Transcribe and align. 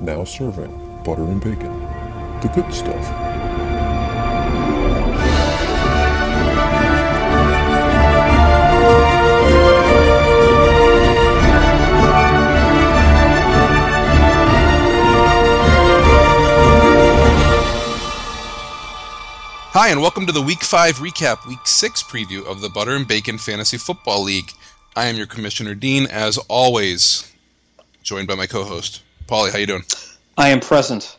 now 0.00 0.24
serving 0.24 1.02
butter 1.04 1.24
and 1.24 1.40
bacon. 1.40 1.80
The 2.40 2.50
good 2.54 2.72
stuff. 2.72 3.04
Hi, 19.72 19.90
and 19.90 20.00
welcome 20.00 20.26
to 20.26 20.32
the 20.32 20.42
Week 20.42 20.64
5 20.64 20.96
recap, 20.96 21.46
Week 21.46 21.64
6 21.64 22.02
preview 22.02 22.44
of 22.44 22.60
the 22.60 22.68
Butter 22.68 22.96
and 22.96 23.06
Bacon 23.06 23.38
Fantasy 23.38 23.78
Football 23.78 24.24
League. 24.24 24.50
I 24.96 25.06
am 25.06 25.16
your 25.16 25.26
Commissioner 25.26 25.74
Dean, 25.74 26.06
as 26.06 26.36
always, 26.48 27.32
joined 28.02 28.26
by 28.26 28.34
my 28.34 28.46
co-host, 28.46 29.02
Paulie. 29.28 29.52
How 29.52 29.58
you 29.58 29.66
doing? 29.66 29.84
I 30.36 30.48
am 30.48 30.60
present. 30.60 31.18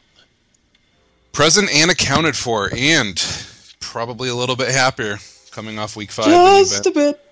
Present 1.31 1.69
and 1.73 1.91
accounted 1.91 2.35
for, 2.35 2.69
and 2.75 3.15
probably 3.79 4.29
a 4.29 4.35
little 4.35 4.55
bit 4.55 4.69
happier 4.69 5.19
coming 5.51 5.79
off 5.79 5.95
Week 5.95 6.11
5. 6.11 6.25
Just 6.69 6.87
a 6.87 6.91
bit. 6.91 7.23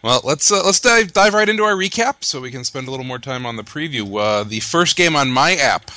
Well, 0.00 0.20
let's 0.22 0.52
uh, 0.52 0.62
let's 0.64 0.78
dive 0.78 1.12
dive 1.12 1.34
right 1.34 1.48
into 1.48 1.64
our 1.64 1.74
recap, 1.74 2.22
so 2.22 2.40
we 2.40 2.52
can 2.52 2.62
spend 2.62 2.86
a 2.86 2.90
little 2.92 3.04
more 3.04 3.18
time 3.18 3.44
on 3.44 3.56
the 3.56 3.64
preview. 3.64 4.20
Uh, 4.20 4.44
the 4.44 4.60
first 4.60 4.96
game 4.96 5.16
on 5.16 5.30
my 5.30 5.56
app 5.56 5.90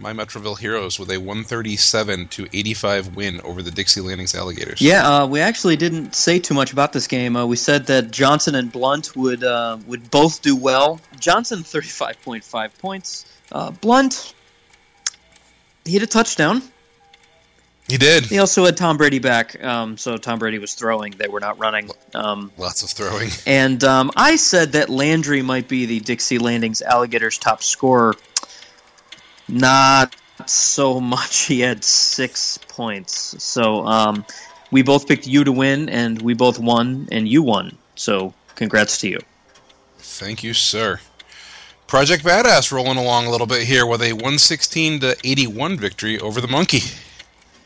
my 0.00 0.12
Metroville 0.12 0.58
Heroes 0.58 0.98
with 0.98 1.10
a 1.10 1.18
137 1.18 2.28
to 2.28 2.46
85 2.52 3.16
win 3.16 3.40
over 3.42 3.62
the 3.62 3.70
Dixie 3.70 4.00
Landings 4.00 4.34
Alligators. 4.34 4.80
Yeah, 4.80 5.06
uh, 5.06 5.26
we 5.26 5.40
actually 5.40 5.76
didn't 5.76 6.14
say 6.14 6.38
too 6.38 6.54
much 6.54 6.72
about 6.72 6.92
this 6.92 7.06
game. 7.06 7.36
Uh, 7.36 7.46
we 7.46 7.56
said 7.56 7.86
that 7.86 8.10
Johnson 8.10 8.54
and 8.54 8.72
Blount 8.72 9.14
would 9.16 9.44
uh, 9.44 9.78
would 9.86 10.10
both 10.10 10.42
do 10.42 10.56
well. 10.56 11.00
Johnson 11.18 11.60
35.5 11.60 12.78
points. 12.78 13.26
Uh, 13.52 13.70
Blount 13.70 14.34
he 15.84 15.94
had 15.94 16.02
a 16.02 16.06
touchdown. 16.06 16.62
He 17.88 17.96
did. 17.96 18.24
He 18.24 18.38
also 18.38 18.64
had 18.64 18.76
Tom 18.76 18.96
Brady 18.96 19.18
back, 19.18 19.60
um, 19.64 19.96
so 19.96 20.16
Tom 20.16 20.38
Brady 20.38 20.60
was 20.60 20.74
throwing. 20.74 21.12
They 21.16 21.26
were 21.26 21.40
not 21.40 21.58
running. 21.58 21.90
Um, 22.14 22.52
Lots 22.56 22.84
of 22.84 22.90
throwing. 22.90 23.30
And 23.46 23.82
um, 23.82 24.12
I 24.14 24.36
said 24.36 24.72
that 24.72 24.88
Landry 24.88 25.42
might 25.42 25.66
be 25.66 25.86
the 25.86 25.98
Dixie 25.98 26.38
Landings 26.38 26.82
Alligators' 26.82 27.36
top 27.36 27.64
scorer. 27.64 28.14
Not 29.50 30.16
so 30.46 31.00
much. 31.00 31.46
He 31.50 31.60
had 31.60 31.84
six 31.84 32.58
points. 32.68 33.42
So 33.42 33.84
um, 33.86 34.24
we 34.70 34.82
both 34.82 35.08
picked 35.08 35.26
you 35.26 35.44
to 35.44 35.52
win, 35.52 35.88
and 35.88 36.22
we 36.22 36.34
both 36.34 36.58
won, 36.58 37.08
and 37.10 37.28
you 37.28 37.42
won. 37.42 37.76
So 37.96 38.32
congrats 38.54 38.98
to 38.98 39.08
you. 39.08 39.18
Thank 39.98 40.42
you, 40.42 40.54
sir. 40.54 41.00
Project 41.86 42.24
Badass 42.24 42.70
rolling 42.70 42.98
along 42.98 43.26
a 43.26 43.30
little 43.30 43.48
bit 43.48 43.64
here 43.64 43.84
with 43.84 44.00
a 44.00 44.12
116 44.12 45.00
to 45.00 45.16
81 45.24 45.76
victory 45.76 46.20
over 46.20 46.40
the 46.40 46.46
Monkey. 46.46 46.82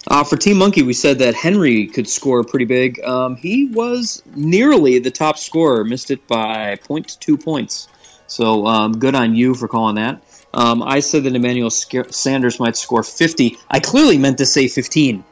Uh, 0.09 0.23
for 0.25 0.37
Team 0.37 0.59
Monkey, 0.59 0.83
we 0.83 0.93
said 0.93 1.19
that 1.19 1.35
Henry 1.35 1.87
could 1.87 2.09
score 2.09 2.45
pretty 2.45 2.65
big. 2.65 3.03
Um, 3.05 3.37
he 3.37 3.67
was 3.67 4.23
nearly 4.35 4.99
the 4.99 5.11
top 5.11 5.39
scorer, 5.39 5.85
missed 5.85 6.11
it 6.11 6.27
by 6.27 6.77
0.2 6.77 7.43
points. 7.43 7.89
So 8.27 8.67
um, 8.67 8.99
good 8.99 9.15
on 9.15 9.35
you 9.35 9.55
for 9.55 9.69
calling 9.69 9.97
that. 9.97 10.23
Um, 10.55 10.83
I 10.83 11.01
said 11.01 11.25
that 11.25 11.35
Emmanuel 11.35 11.71
Sanders 11.71 12.61
might 12.61 12.77
score 12.77 13.03
50. 13.03 13.59
I 13.71 13.81
clearly 13.81 14.17
meant 14.17 14.39
to 14.39 14.47
say 14.47 14.69
15. 14.69 15.25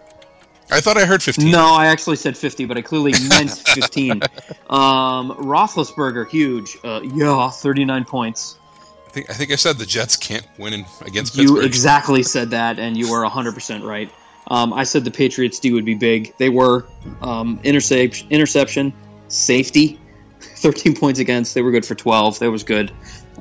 I 0.71 0.81
thought 0.81 0.97
I 0.97 1.05
heard 1.05 1.23
15. 1.23 1.51
No, 1.51 1.75
I 1.75 1.87
actually 1.87 2.17
said 2.17 2.37
50, 2.37 2.65
but 2.65 2.77
I 2.77 2.83
clearly 2.83 3.13
meant 3.29 3.51
15. 3.51 4.23
Um, 4.69 5.33
Roethlisberger, 5.39 6.29
huge. 6.29 6.77
Uh, 6.83 7.03
yeah, 7.03 7.49
39 7.51 8.05
points. 8.05 8.59
I 9.07 9.11
think, 9.11 9.31
I 9.31 9.35
think 9.35 9.53
I 9.53 9.57
said 9.57 9.77
the 9.77 9.87
Jets 9.87 10.17
can't 10.17 10.47
win 10.59 10.73
in, 10.73 10.87
against 11.03 11.37
you 11.37 11.61
exactly 11.61 12.23
said 12.23 12.51
that, 12.51 12.79
and 12.79 12.97
you 12.97 13.11
were 13.11 13.25
100% 13.25 13.87
right. 13.87 14.11
Um, 14.49 14.73
I 14.73 14.83
said 14.85 15.05
the 15.05 15.11
Patriots 15.11 15.61
D 15.61 15.73
would 15.73 15.85
be 15.85 15.95
big. 15.95 16.35
They 16.39 16.49
were. 16.49 16.87
Um, 17.21 17.61
interception, 17.63 18.29
interception, 18.31 18.93
safety, 19.29 20.01
13 20.41 20.97
points 20.97 21.21
against. 21.21 21.55
They 21.55 21.63
were 21.63 21.71
good 21.71 21.87
for 21.87 21.95
12. 21.95 22.41
That 22.41 22.51
was 22.51 22.65
good. 22.65 22.91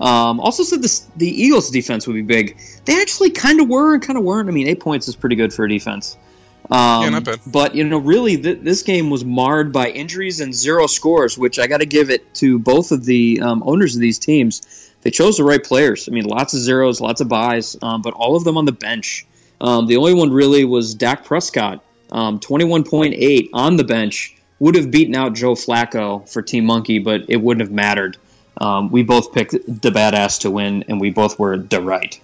Um, 0.02 0.40
also 0.40 0.64
said 0.64 0.82
this, 0.82 1.02
the 1.16 1.28
Eagles' 1.28 1.70
defense 1.70 2.08
would 2.08 2.16
be 2.16 2.24
big. 2.24 2.60
They 2.86 3.00
actually 3.00 3.30
kind 3.30 3.62
of 3.62 3.70
were 3.70 3.94
and 3.94 4.02
kind 4.02 4.18
of 4.18 4.26
weren't. 4.26 4.50
I 4.50 4.52
mean, 4.52 4.68
eight 4.68 4.80
points 4.80 5.08
is 5.08 5.16
pretty 5.16 5.36
good 5.36 5.54
for 5.54 5.66
a 5.66 5.70
defense. 5.70 6.18
Um, 6.72 7.04
Yeah, 7.04 7.10
not 7.10 7.24
bad. 7.24 7.40
But 7.46 7.76
you 7.76 7.84
know, 7.84 8.00
really, 8.00 8.42
th- 8.42 8.62
this 8.62 8.82
game 8.82 9.12
was 9.12 9.24
marred 9.24 9.72
by 9.72 9.90
injuries 9.90 10.40
and 10.40 10.56
zero 10.56 10.88
scores, 10.88 11.38
which 11.38 11.60
I 11.60 11.68
got 11.68 11.82
to 11.82 11.86
give 11.86 12.10
it 12.10 12.34
to 12.36 12.58
both 12.58 12.92
of 12.92 13.06
the 13.06 13.42
um, 13.42 13.62
owners 13.66 13.94
of 13.94 14.02
these 14.02 14.18
teams. 14.18 14.90
They 15.02 15.12
chose 15.12 15.38
the 15.38 15.44
right 15.44 15.64
players. 15.64 16.10
I 16.10 16.12
mean, 16.12 16.26
lots 16.26 16.54
of 16.54 16.62
zeros, 16.62 17.00
lots 17.00 17.22
of 17.22 17.28
byes, 17.28 17.76
um, 17.82 18.02
but 18.02 18.14
all 18.14 18.36
of 18.36 18.44
them 18.44 18.58
on 18.58 18.66
the 18.66 18.72
bench. 18.72 19.28
Um, 19.60 19.86
the 19.86 19.98
only 19.98 20.14
one 20.16 20.32
really 20.32 20.66
was 20.66 20.96
Dak 20.96 21.26
Prescott, 21.26 21.84
um, 22.12 22.40
twenty-one 22.40 22.86
point 22.86 23.14
eight 23.16 23.50
on 23.54 23.78
the 23.78 23.84
bench. 23.84 24.36
Would 24.60 24.76
have 24.76 24.90
beaten 24.92 25.16
out 25.16 25.34
Joe 25.34 25.54
Flacco 25.54 26.28
for 26.30 26.42
Team 26.42 26.66
Monkey, 26.66 27.00
but 27.00 27.26
it 27.30 27.38
wouldn't 27.38 27.62
have 27.62 27.72
mattered. 27.72 28.18
Um, 28.58 28.92
we 28.92 29.04
both 29.04 29.34
picked 29.34 29.52
the 29.52 29.90
badass 29.90 30.42
to 30.42 30.52
win, 30.52 30.84
and 30.88 31.00
we 31.00 31.10
both 31.10 31.40
were 31.40 31.58
the 31.58 31.82
right. 31.82 32.20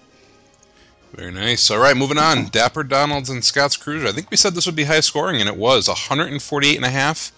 Very 1.14 1.32
nice. 1.32 1.72
All 1.72 1.80
right, 1.80 1.96
moving 1.96 2.18
on. 2.18 2.46
Dapper 2.48 2.84
Donalds 2.84 3.30
and 3.30 3.44
Scott's 3.44 3.78
Cruiser. 3.78 4.08
I 4.08 4.12
think 4.12 4.30
we 4.30 4.38
said 4.38 4.54
this 4.54 4.66
would 4.66 4.76
be 4.76 4.84
high 4.84 5.00
scoring, 5.00 5.40
and 5.40 5.50
it 5.50 5.58
was 5.58 5.88
148 5.88 6.76
and 6.76 6.86
a 6.86 6.90
half 6.90 7.32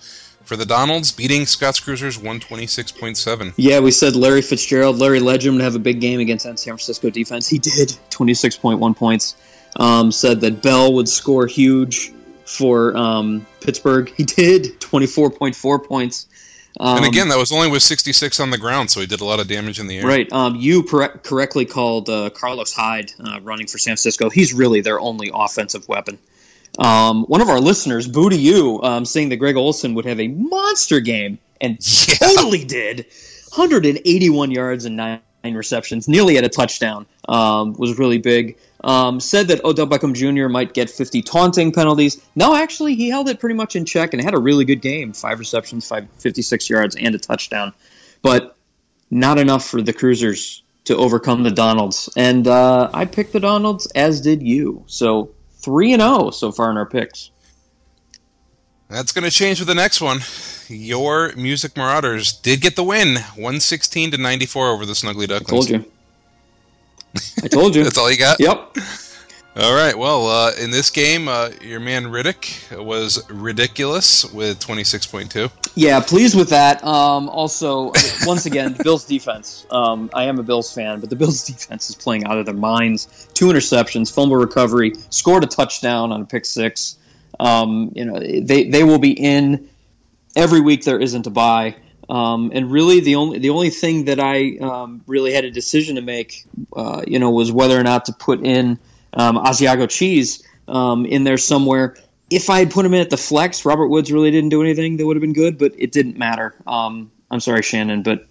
for 0.43 0.57
the 0.57 0.65
Donalds, 0.65 1.11
beating 1.11 1.45
Scott's 1.45 1.79
Cruisers 1.79 2.17
126.7. 2.17 3.53
Yeah, 3.55 3.79
we 3.79 3.91
said 3.91 4.15
Larry 4.15 4.41
Fitzgerald, 4.41 4.97
Larry 4.97 5.19
Legend 5.19 5.55
would 5.55 5.63
have 5.63 5.75
a 5.75 5.79
big 5.79 6.01
game 6.01 6.19
against 6.19 6.45
that 6.45 6.57
San 6.57 6.71
Francisco 6.73 7.11
defense. 7.11 7.47
He 7.47 7.59
did, 7.59 7.89
26.1 8.09 8.95
points. 8.97 9.35
Um, 9.75 10.11
said 10.11 10.41
that 10.41 10.63
Bell 10.63 10.91
would 10.93 11.07
score 11.07 11.45
huge 11.45 12.11
for 12.45 12.97
um, 12.97 13.45
Pittsburgh. 13.61 14.11
He 14.17 14.23
did, 14.23 14.79
24.4 14.79 15.85
points. 15.85 16.27
Um, 16.79 16.97
and 16.97 17.05
again, 17.05 17.29
that 17.29 17.37
was 17.37 17.51
only 17.51 17.69
with 17.69 17.81
66 17.83 18.39
on 18.39 18.51
the 18.51 18.57
ground, 18.57 18.89
so 18.91 18.99
he 19.01 19.05
did 19.07 19.21
a 19.21 19.25
lot 19.25 19.39
of 19.39 19.47
damage 19.47 19.79
in 19.79 19.87
the 19.87 19.97
air. 19.97 20.05
Right. 20.05 20.31
Um, 20.31 20.55
you 20.55 20.83
per- 20.83 21.09
correctly 21.17 21.65
called 21.65 22.09
uh, 22.09 22.29
Carlos 22.29 22.73
Hyde 22.73 23.11
uh, 23.23 23.39
running 23.41 23.67
for 23.67 23.77
San 23.77 23.91
Francisco. 23.91 24.29
He's 24.29 24.53
really 24.53 24.81
their 24.81 24.99
only 24.99 25.31
offensive 25.33 25.87
weapon. 25.89 26.17
Um, 26.77 27.23
one 27.25 27.41
of 27.41 27.49
our 27.49 27.59
listeners, 27.59 28.07
Booty 28.07 28.37
You, 28.37 28.79
um, 28.83 29.03
saying 29.03 29.29
that 29.29 29.37
Greg 29.37 29.55
Olsen 29.57 29.95
would 29.95 30.05
have 30.05 30.19
a 30.19 30.27
monster 30.27 30.99
game, 30.99 31.39
and 31.59 31.77
Yeah. 32.07 32.15
totally 32.27 32.63
did. 32.63 33.07
181 33.55 34.51
yards 34.51 34.85
and 34.85 34.95
nine 34.95 35.19
receptions, 35.43 36.07
nearly 36.07 36.37
at 36.37 36.43
a 36.43 36.49
touchdown. 36.49 37.05
Um, 37.27 37.73
was 37.73 37.97
really 37.97 38.19
big. 38.19 38.57
Um, 38.81 39.19
said 39.19 39.49
that 39.49 39.63
Odell 39.65 39.87
Beckham 39.87 40.13
Jr. 40.13 40.47
might 40.47 40.73
get 40.73 40.89
50 40.89 41.21
taunting 41.21 41.71
penalties. 41.73 42.21
No, 42.35 42.55
actually, 42.55 42.95
he 42.95 43.09
held 43.09 43.27
it 43.27 43.39
pretty 43.39 43.55
much 43.55 43.75
in 43.75 43.83
check 43.83 44.13
and 44.13 44.23
had 44.23 44.33
a 44.33 44.39
really 44.39 44.63
good 44.63 44.81
game. 44.81 45.11
Five 45.11 45.37
receptions, 45.39 45.85
five, 45.85 46.07
56 46.19 46.69
yards, 46.69 46.95
and 46.95 47.13
a 47.13 47.19
touchdown. 47.19 47.73
But 48.21 48.55
not 49.11 49.37
enough 49.37 49.67
for 49.67 49.81
the 49.81 49.91
Cruisers 49.91 50.63
to 50.85 50.95
overcome 50.95 51.43
the 51.43 51.51
Donalds. 51.51 52.09
And 52.15 52.47
uh, 52.47 52.89
I 52.93 53.05
picked 53.05 53.33
the 53.33 53.39
Donalds, 53.39 53.85
as 53.95 54.21
did 54.21 54.41
you. 54.41 54.83
So 54.87 55.31
3 55.57 55.93
and 55.93 56.01
0 56.01 56.31
so 56.31 56.51
far 56.51 56.71
in 56.71 56.77
our 56.77 56.85
picks. 56.85 57.31
That's 58.89 59.11
going 59.11 59.23
to 59.23 59.31
change 59.31 59.59
with 59.59 59.67
the 59.67 59.75
next 59.75 60.01
one. 60.01 60.19
Your 60.67 61.33
Music 61.35 61.77
Marauders 61.77 62.33
did 62.33 62.61
get 62.61 62.75
the 62.75 62.83
win, 62.83 63.15
116 63.15 64.11
to 64.11 64.17
94 64.17 64.69
over 64.69 64.85
the 64.85 64.93
Snuggly 64.93 65.27
Ducklings. 65.27 65.67
I 65.67 65.73
told 65.73 65.85
you. 65.85 65.91
I 67.43 67.47
told 67.47 67.75
you. 67.75 67.83
That's 67.85 67.97
all 67.97 68.11
you 68.11 68.17
got? 68.17 68.39
Yep. 68.39 68.77
All 69.55 69.73
right. 69.73 69.97
Well, 69.97 70.27
uh, 70.27 70.51
in 70.61 70.71
this 70.71 70.89
game, 70.89 71.27
uh, 71.27 71.49
your 71.61 71.79
man 71.79 72.05
Riddick 72.05 72.81
was 72.81 73.29
ridiculous 73.29 74.23
with 74.31 74.59
26.2. 74.59 75.51
Yeah, 75.75 75.99
pleased 75.99 76.37
with 76.37 76.49
that. 76.49 76.83
Um, 76.83 77.27
also, 77.29 77.91
once 78.25 78.45
again, 78.45 78.75
Bills 78.83 79.05
defense. 79.05 79.65
Um, 79.71 80.09
I 80.13 80.25
am 80.25 80.39
a 80.39 80.43
Bills 80.43 80.73
fan, 80.73 80.99
but 80.99 81.09
the 81.09 81.15
Bills 81.15 81.43
defense 81.45 81.89
is 81.89 81.95
playing 81.95 82.25
out 82.25 82.37
of 82.37 82.45
their 82.45 82.55
minds. 82.55 83.27
Two 83.33 83.47
interceptions, 83.47 84.13
fumble 84.13 84.37
recovery, 84.37 84.93
scored 85.09 85.43
a 85.43 85.47
touchdown 85.47 86.11
on 86.11 86.21
a 86.21 86.25
pick 86.25 86.45
six. 86.45 86.97
Um, 87.39 87.91
you 87.95 88.05
know, 88.05 88.19
they 88.19 88.69
they 88.69 88.83
will 88.83 88.99
be 88.99 89.11
in 89.11 89.69
every 90.35 90.61
week. 90.61 90.85
There 90.85 90.99
isn't 90.99 91.25
a 91.27 91.29
bye. 91.29 91.75
Um, 92.09 92.51
and 92.53 92.71
really, 92.71 92.99
the 92.99 93.15
only 93.15 93.37
the 93.37 93.51
only 93.51 93.69
thing 93.69 94.05
that 94.05 94.19
I 94.19 94.57
um, 94.57 95.01
really 95.05 95.31
had 95.31 95.45
a 95.45 95.51
decision 95.51 95.95
to 95.95 96.01
make, 96.01 96.45
uh, 96.75 97.03
you 97.07 97.19
know, 97.19 97.29
was 97.29 97.51
whether 97.51 97.79
or 97.79 97.83
not 97.83 98.05
to 98.05 98.13
put 98.13 98.43
in 98.43 98.79
um, 99.13 99.37
Asiago 99.37 99.87
Cheese 99.87 100.43
um, 100.67 101.05
in 101.05 101.23
there 101.23 101.37
somewhere. 101.37 101.95
If 102.31 102.49
I 102.49 102.59
had 102.59 102.71
put 102.71 102.85
him 102.85 102.93
in 102.93 103.01
at 103.01 103.09
the 103.09 103.17
flex, 103.17 103.63
Robert 103.65 103.87
Woods 103.87 104.11
really 104.11 104.31
didn't 104.31 104.49
do 104.49 104.61
anything 104.61 104.97
that 104.97 105.05
would 105.05 105.15
have 105.15 105.21
been 105.21 105.33
good, 105.33 105.57
but 105.57 105.73
it 105.77 105.91
didn't 105.91 106.17
matter. 106.17 106.55
Um, 106.67 107.11
I'm 107.31 107.39
sorry, 107.39 107.61
Shannon, 107.61 108.03
but 108.03 108.27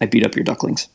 I 0.00 0.06
beat 0.06 0.24
up 0.24 0.34
your 0.34 0.44
ducklings. 0.44 0.88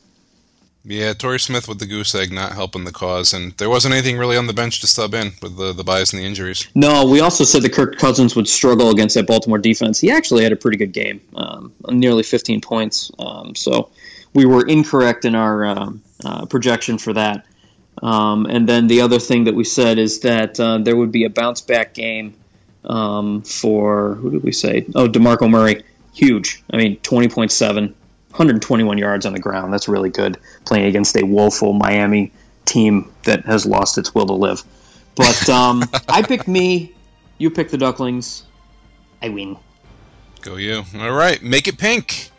Yeah, 0.86 1.14
Torrey 1.14 1.40
Smith 1.40 1.66
with 1.66 1.78
the 1.78 1.86
goose 1.86 2.14
egg 2.14 2.30
not 2.30 2.52
helping 2.52 2.84
the 2.84 2.92
cause, 2.92 3.32
and 3.32 3.52
there 3.52 3.70
wasn't 3.70 3.94
anything 3.94 4.18
really 4.18 4.36
on 4.36 4.46
the 4.46 4.52
bench 4.52 4.80
to 4.82 4.86
sub 4.86 5.14
in 5.14 5.32
with 5.40 5.56
the, 5.56 5.72
the 5.72 5.82
byes 5.82 6.12
and 6.12 6.20
the 6.20 6.26
injuries. 6.26 6.68
No, 6.74 7.06
we 7.06 7.20
also 7.20 7.42
said 7.42 7.62
that 7.62 7.72
Kirk 7.72 7.96
Cousins 7.96 8.36
would 8.36 8.46
struggle 8.46 8.90
against 8.90 9.14
that 9.14 9.26
Baltimore 9.26 9.58
defense. 9.58 9.98
He 9.98 10.10
actually 10.10 10.42
had 10.42 10.52
a 10.52 10.56
pretty 10.56 10.76
good 10.76 10.92
game, 10.92 11.22
um, 11.54 11.72
nearly 11.90 12.22
15 12.22 12.60
points. 12.60 13.10
Um, 13.18 13.54
so 13.54 13.90
we 14.34 14.44
were 14.44 14.66
incorrect 14.66 15.24
in 15.24 15.34
our 15.34 15.64
um, 15.64 16.02
uh, 16.24 16.46
projection 16.46 16.98
for 16.98 17.12
that. 17.12 17.46
Um, 18.02 18.46
and 18.46 18.68
then 18.68 18.88
the 18.88 19.00
other 19.00 19.18
thing 19.18 19.44
that 19.44 19.54
we 19.54 19.64
said 19.64 19.98
is 19.98 20.20
that 20.20 20.58
uh, 20.58 20.78
there 20.78 20.96
would 20.96 21.12
be 21.12 21.24
a 21.24 21.30
bounce 21.30 21.60
back 21.60 21.94
game 21.94 22.34
um, 22.84 23.42
for 23.42 24.14
who 24.16 24.30
did 24.30 24.42
we 24.42 24.52
say? 24.52 24.84
Oh, 24.94 25.08
Demarco 25.08 25.48
Murray, 25.48 25.82
huge. 26.12 26.62
I 26.70 26.76
mean, 26.76 26.96
twenty 26.98 27.28
point 27.28 27.52
seven, 27.52 27.94
121 28.30 28.98
yards 28.98 29.24
on 29.24 29.32
the 29.32 29.38
ground. 29.38 29.72
That's 29.72 29.88
really 29.88 30.10
good 30.10 30.38
playing 30.66 30.86
against 30.86 31.16
a 31.16 31.24
woeful 31.24 31.72
Miami 31.72 32.32
team 32.64 33.10
that 33.24 33.44
has 33.44 33.64
lost 33.64 33.96
its 33.96 34.14
will 34.14 34.26
to 34.26 34.34
live. 34.34 34.62
But 35.14 35.48
um, 35.48 35.84
I 36.08 36.22
picked 36.22 36.48
me. 36.48 36.92
You 37.38 37.50
pick 37.50 37.70
the 37.70 37.78
Ducklings. 37.78 38.44
I 39.22 39.28
win. 39.28 39.56
Go 40.44 40.56
you. 40.56 40.84
All 41.00 41.12
right, 41.12 41.42
make 41.42 41.68
it 41.68 41.78
pink. 41.78 42.30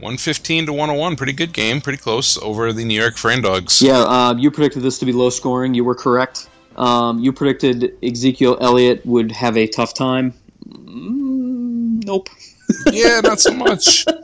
115 0.00 0.66
to 0.66 0.72
101. 0.72 1.14
Pretty 1.14 1.32
good 1.32 1.52
game. 1.52 1.80
Pretty 1.80 1.98
close 1.98 2.36
over 2.38 2.72
the 2.72 2.84
New 2.84 3.00
York 3.00 3.16
Fran 3.16 3.42
Dogs. 3.42 3.80
Yeah, 3.80 4.00
uh, 4.00 4.34
you 4.36 4.50
predicted 4.50 4.82
this 4.82 4.98
to 4.98 5.06
be 5.06 5.12
low 5.12 5.30
scoring. 5.30 5.72
You 5.72 5.84
were 5.84 5.94
correct. 5.94 6.48
Um, 6.76 7.20
you 7.20 7.32
predicted 7.32 7.92
Ezekiel 8.02 8.58
Elliott 8.60 9.06
would 9.06 9.30
have 9.30 9.56
a 9.56 9.68
tough 9.68 9.94
time. 9.94 10.34
Mm, 10.68 12.04
nope. 12.04 12.28
Yeah, 12.92 13.20
not 13.20 13.40
so 13.40 13.52
much. 13.52 14.04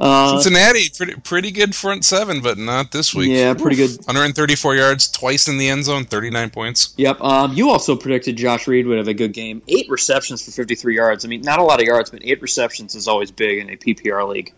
Uh, 0.00 0.40
Cincinnati, 0.40 0.88
pretty 0.96 1.14
pretty 1.22 1.50
good 1.50 1.74
front 1.74 2.04
seven, 2.04 2.40
but 2.40 2.56
not 2.56 2.92
this 2.92 3.12
week. 3.12 3.30
Yeah, 3.30 3.52
pretty 3.54 3.74
good. 3.74 3.90
134 4.06 4.76
yards, 4.76 5.08
twice 5.08 5.48
in 5.48 5.58
the 5.58 5.68
end 5.68 5.84
zone, 5.84 6.04
39 6.04 6.50
points. 6.50 6.94
Yep. 6.96 7.20
Um, 7.20 7.52
you 7.52 7.70
also 7.70 7.96
predicted 7.96 8.36
Josh 8.36 8.68
Reed 8.68 8.86
would 8.86 8.98
have 8.98 9.08
a 9.08 9.14
good 9.14 9.32
game. 9.32 9.60
Eight 9.66 9.90
receptions 9.90 10.44
for 10.44 10.52
53 10.52 10.94
yards. 10.94 11.24
I 11.24 11.28
mean, 11.28 11.40
not 11.40 11.58
a 11.58 11.64
lot 11.64 11.80
of 11.80 11.86
yards, 11.86 12.10
but 12.10 12.20
eight 12.22 12.40
receptions 12.40 12.94
is 12.94 13.08
always 13.08 13.32
big 13.32 13.58
in 13.58 13.70
a 13.70 13.76
PPR 13.76 14.28
league. 14.28 14.52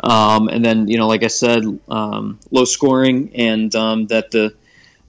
Um, 0.00 0.48
and 0.48 0.64
then, 0.64 0.88
you 0.88 0.98
know, 0.98 1.06
like 1.06 1.22
I 1.22 1.28
said, 1.28 1.64
um, 1.88 2.38
low 2.50 2.66
scoring, 2.66 3.30
and 3.34 3.74
um, 3.74 4.06
that 4.08 4.30
the 4.30 4.54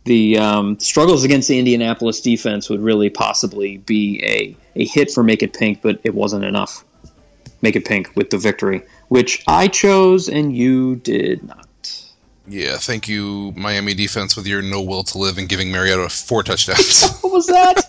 the 0.06 0.38
um, 0.38 0.80
struggles 0.80 1.24
against 1.24 1.48
the 1.48 1.60
Indianapolis 1.60 2.22
defense 2.22 2.70
would 2.70 2.82
really 2.82 3.10
possibly 3.10 3.78
be 3.78 4.22
a, 4.24 4.58
a 4.80 4.86
hit 4.86 5.12
for 5.12 5.24
Make 5.24 5.44
It 5.44 5.54
Pink, 5.54 5.82
but 5.82 6.00
it 6.04 6.14
wasn't 6.14 6.44
enough. 6.44 6.84
Make 7.64 7.76
It 7.76 7.86
Pink 7.86 8.12
with 8.16 8.30
the 8.30 8.38
victory 8.38 8.84
which 9.08 9.44
I 9.48 9.68
chose 9.68 10.28
and 10.28 10.56
you 10.56 10.98
did 10.98 11.44
not. 11.44 11.68
Yeah, 12.48 12.78
thank 12.78 13.08
you, 13.08 13.54
Miami 13.56 13.94
defense, 13.94 14.36
with 14.36 14.46
your 14.46 14.62
no 14.62 14.82
will 14.82 15.04
to 15.04 15.18
live 15.18 15.38
and 15.38 15.48
giving 15.48 15.72
Mariota 15.72 16.10
four 16.10 16.44
touchdowns. 16.44 17.18
what 17.22 17.32
was 17.32 17.48
that? 17.48 17.82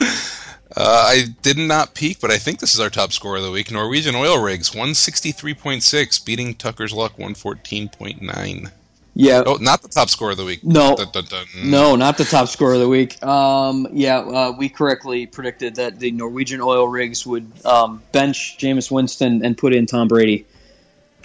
Uh, 0.00 1.04
I 1.06 1.26
did 1.42 1.56
not 1.56 1.94
peek, 1.94 2.20
but 2.20 2.30
I 2.30 2.38
think 2.38 2.60
this 2.60 2.74
is 2.74 2.80
our 2.80 2.90
top 2.90 3.12
score 3.12 3.36
of 3.36 3.42
the 3.42 3.50
week. 3.50 3.72
Norwegian 3.72 4.14
Oil 4.14 4.40
Rigs, 4.40 4.70
163.6, 4.70 6.24
beating 6.24 6.54
Tucker's 6.54 6.92
Luck, 6.92 7.16
114.9. 7.16 8.70
Yeah. 9.18 9.42
Oh, 9.44 9.56
not 9.56 9.82
the 9.82 9.88
top 9.88 10.08
score 10.08 10.30
of 10.30 10.36
the 10.36 10.44
week. 10.44 10.62
No. 10.62 10.94
Dun, 10.94 11.08
dun, 11.10 11.24
dun. 11.24 11.46
No, 11.64 11.96
not 11.96 12.18
the 12.18 12.24
top 12.24 12.46
score 12.46 12.72
of 12.72 12.78
the 12.78 12.88
week. 12.88 13.20
Um, 13.20 13.88
yeah, 13.90 14.20
uh, 14.20 14.54
we 14.56 14.68
correctly 14.68 15.26
predicted 15.26 15.74
that 15.74 15.98
the 15.98 16.12
Norwegian 16.12 16.60
oil 16.60 16.86
rigs 16.86 17.26
would 17.26 17.50
um, 17.66 18.00
bench 18.12 18.58
Jameis 18.60 18.92
Winston 18.92 19.44
and 19.44 19.58
put 19.58 19.74
in 19.74 19.86
Tom 19.86 20.06
Brady. 20.06 20.46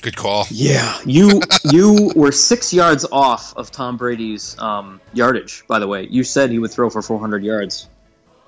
Good 0.02 0.16
call. 0.16 0.48
Yeah, 0.50 0.98
you 1.06 1.40
you 1.72 2.12
were 2.16 2.32
six 2.32 2.74
yards 2.74 3.06
off 3.12 3.56
of 3.56 3.70
Tom 3.70 3.98
Brady's 3.98 4.58
um, 4.58 5.00
yardage. 5.14 5.64
By 5.68 5.78
the 5.78 5.88
way, 5.88 6.08
you 6.10 6.24
said 6.24 6.50
he 6.50 6.58
would 6.58 6.72
throw 6.72 6.90
for 6.90 7.04
400 7.04 7.44
yards. 7.44 7.88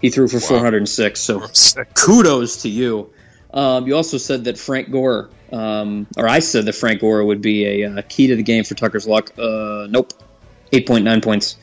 He 0.02 0.10
threw 0.10 0.28
for 0.28 0.38
wow. 0.38 0.60
406. 0.60 1.20
So 1.20 1.48
kudos 1.94 2.64
to 2.64 2.70
you. 2.70 3.14
Um, 3.56 3.88
you 3.88 3.96
also 3.96 4.18
said 4.18 4.44
that 4.44 4.58
Frank 4.60 4.92
Gore 4.92 5.30
um, 5.52 6.08
or 6.18 6.28
I 6.28 6.40
said 6.40 6.66
that 6.66 6.74
Frank 6.74 7.02
Gore 7.02 7.24
would 7.24 7.42
be 7.42 7.84
a 7.84 7.90
uh, 7.90 8.02
key 8.08 8.28
to 8.28 8.36
the 8.36 8.44
game 8.44 8.64
for 8.64 8.76
Tucker's 8.76 9.08
luck. 9.08 9.32
Uh, 9.38 9.88
nope, 9.90 10.14
eight 10.72 10.88
point 10.88 11.06
nine 11.06 11.22
points. 11.22 11.58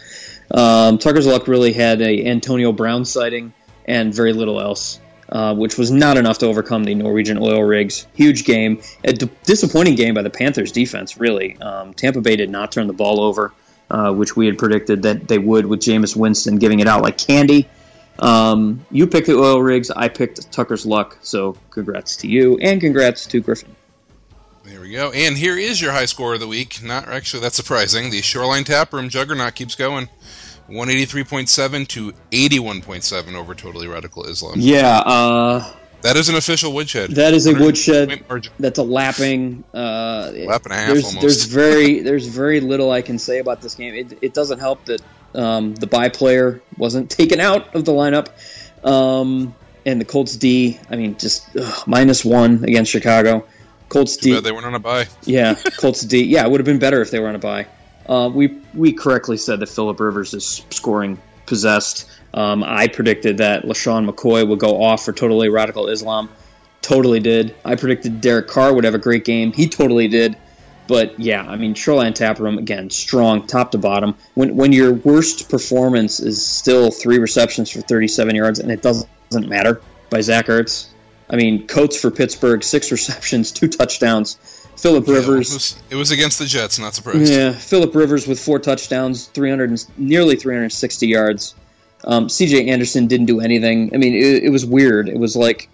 Um, 0.51 0.99
Tucker's 0.99 1.27
luck 1.27 1.49
really 1.49 1.73
had 1.73 2.01
a 2.01 2.27
Antonio 2.27 2.73
Brown 2.73 3.05
sighting 3.05 3.53
and 3.87 4.15
very 4.15 4.33
little 4.33 4.61
else, 4.61 5.01
uh, 5.29 5.55
which 5.55 5.79
was 5.79 5.91
not 5.91 6.17
enough 6.17 6.39
to 6.39 6.47
overcome 6.47 6.85
the 6.85 6.95
Norwegian 6.95 7.39
oil 7.39 7.63
rigs. 7.63 8.07
Huge 8.15 8.45
game, 8.45 8.81
a 9.05 9.13
d- 9.13 9.31
disappointing 9.45 9.95
game 9.95 10.15
by 10.15 10.23
the 10.23 10.31
Panthers 10.31 10.73
defense. 10.73 11.19
Really, 11.19 11.57
um, 11.61 11.95
Tampa 11.95 12.21
Bay 12.21 12.37
did 12.37 12.51
not 12.51 12.73
turn 12.73 12.87
the 12.87 12.93
ball 12.93 13.21
over, 13.21 13.53
uh, 13.91 14.13
which 14.13 14.37
we 14.37 14.47
had 14.47 14.59
predicted 14.59 15.03
that 15.03 15.27
they 15.29 15.39
would 15.39 15.67
with 15.67 15.81
Jameis 15.81 16.15
Winston 16.15 16.57
giving 16.57 16.81
it 16.81 16.87
out 16.87 17.03
like 17.03 17.19
candy. 17.19 17.69
Um, 18.19 18.85
you 18.91 19.07
picked 19.07 19.27
the 19.27 19.37
oil 19.37 19.61
rigs. 19.61 19.91
I 19.91 20.09
picked 20.09 20.53
Tucker's 20.53 20.87
luck. 20.87 21.19
So 21.23 21.57
congrats 21.71 22.17
to 22.19 22.29
you, 22.29 22.59
and 22.59 22.81
congrats 22.81 23.27
to 23.27 23.41
Griffin. 23.41 23.75
There 24.65 24.81
we 24.81 24.93
go. 24.93 25.11
And 25.11 25.37
here 25.37 25.59
is 25.59 25.81
your 25.81 25.93
high 25.93 26.05
score 26.05 26.35
of 26.35 26.41
the 26.41 26.47
week. 26.47 26.83
Not 26.83 27.09
actually 27.09 27.43
that 27.43 27.53
surprising. 27.53 28.11
The 28.11 28.23
Shoreline 28.23 28.65
Tap 28.65 28.93
Room 28.93 29.09
Juggernaut 29.09 29.55
keeps 29.55 29.75
going. 29.75 30.09
183.7 30.69 31.89
to 31.89 32.13
81.7 32.31 33.35
over 33.35 33.55
Totally 33.55 33.89
Radical 33.89 34.25
Islam. 34.25 34.55
Yeah, 34.59 34.99
uh, 34.99 35.73
that 36.03 36.17
is 36.17 36.29
an 36.29 36.37
official 36.37 36.73
woodshed. 36.73 37.11
That 37.13 37.35
is 37.35 37.47
a 37.47 37.55
woodshed. 37.55 38.25
That's 38.59 38.79
a 38.79 38.83
lapping. 38.83 39.65
Uh, 39.75 40.33
lap 40.47 40.65
and 40.65 40.73
a 40.73 40.77
half 40.77 40.87
there's, 40.89 41.05
almost. 41.05 41.21
There's 41.21 41.45
very 41.45 42.01
there's 42.01 42.27
very 42.27 42.61
little 42.61 42.91
I 42.91 43.03
can 43.03 43.19
say 43.19 43.39
about 43.39 43.61
this 43.61 43.75
game. 43.75 43.95
It, 43.95 44.19
it 44.23 44.35
doesn't 44.35 44.61
help 44.61 44.85
that 44.87 45.03
um, 45.35 45.75
the 45.75 45.87
bye 45.87 46.09
player 46.09 46.61
wasn't 46.77 47.11
taken 47.19 47.41
out 47.41 47.75
of 47.75 47.85
the 47.85 47.93
lineup. 47.93 48.29
Um, 48.85 49.55
and 49.85 50.01
the 50.01 50.05
Colts 50.05 50.37
D, 50.37 50.79
I 50.91 50.97
mean, 50.97 51.17
just 51.19 51.57
ugh, 51.57 51.83
minus 51.87 52.25
one 52.25 52.65
against 52.65 52.91
Chicago. 52.91 53.45
Colts 53.89 54.17
Too 54.17 54.35
D. 54.37 54.41
they 54.41 54.53
weren't 54.53 54.65
on 54.65 54.75
a 54.75 54.79
bye. 54.79 55.07
Yeah, 55.25 55.55
Colts 55.77 56.03
D. 56.03 56.25
Yeah, 56.25 56.45
it 56.45 56.51
would 56.51 56.61
have 56.61 56.67
been 56.67 56.79
better 56.79 57.03
if 57.03 57.11
they 57.11 57.19
were 57.21 57.29
on 57.29 57.35
a 57.35 57.41
bye. 57.41 57.67
Uh, 58.07 58.31
we 58.33 58.59
we 58.75 58.93
correctly 58.93 59.37
said 59.37 59.61
that 59.61 59.69
Philip 59.69 60.01
Rivers 60.01 60.35
is 60.35 60.65
scoring 60.71 61.21
possessed. 61.47 62.11
Um, 62.35 62.65
I 62.65 62.89
predicted 62.89 63.39
that 63.39 63.65
LeSean 63.65 64.09
McCoy 64.09 64.49
would 64.49 64.59
go 64.59 64.83
off 64.83 65.05
for 65.05 65.13
totally 65.13 65.49
radical 65.49 65.89
Islam. 65.89 66.31
Totally 66.81 67.21
did. 67.21 67.55
I 67.65 67.77
predicted 67.77 68.21
Derek 68.21 68.49
Carr 68.49 68.73
would 68.73 68.85
have 68.85 68.95
a 68.95 68.99
great 68.99 69.25
game. 69.25 69.53
He 69.53 69.69
totally 69.69 70.09
did. 70.09 70.37
But 70.93 71.19
yeah, 71.19 71.41
I 71.49 71.57
mean, 71.57 71.73
Shoreline 71.73 72.13
Tap 72.13 72.39
Room 72.39 72.59
again, 72.59 72.91
strong 72.91 73.47
top 73.47 73.71
to 73.71 73.79
bottom. 73.79 74.15
When 74.35 74.57
when 74.57 74.75
your 74.75 74.93
worst 74.93 75.49
performance 75.49 76.21
is 76.21 76.47
still 76.47 76.91
three 76.91 77.19
receptions 77.19 77.71
for 77.71 77.81
37 77.81 78.35
yards, 78.35 78.59
and 78.59 78.71
it 78.71 78.83
doesn't 78.83 79.09
matter 79.49 79.81
by 80.11 80.21
Zach 80.21 80.49
Ertz. 80.49 80.89
I 81.31 81.37
mean, 81.37 81.67
Coates 81.67 81.99
for 81.99 82.11
Pittsburgh, 82.11 82.63
six 82.63 82.93
receptions, 82.93 83.53
two 83.53 83.69
touchdowns. 83.69 84.35
Philip 84.77 85.09
Rivers. 85.09 85.49
Yeah, 85.49 85.55
it, 85.55 85.55
was, 85.55 85.83
it, 85.93 85.95
was, 85.95 86.11
against 86.11 86.39
the 86.39 86.45
Jets. 86.45 86.79
Not 86.79 86.93
surprised. 86.93 87.33
Yeah, 87.33 87.53
Philip 87.53 87.95
Rivers 87.95 88.27
with 88.27 88.39
four 88.39 88.59
touchdowns, 88.59 89.29
300, 89.29 89.83
nearly 89.97 90.37
360 90.37 91.07
yards. 91.07 91.55
Um, 92.05 92.29
C.J. 92.29 92.69
Anderson 92.69 93.07
didn't 93.07 93.27
do 93.27 93.41
anything. 93.41 93.95
I 93.95 93.97
mean, 93.97 94.13
it, 94.13 94.45
it 94.45 94.51
was 94.51 94.67
weird. 94.67 95.09
It 95.09 95.19
was 95.19 95.37
like, 95.37 95.71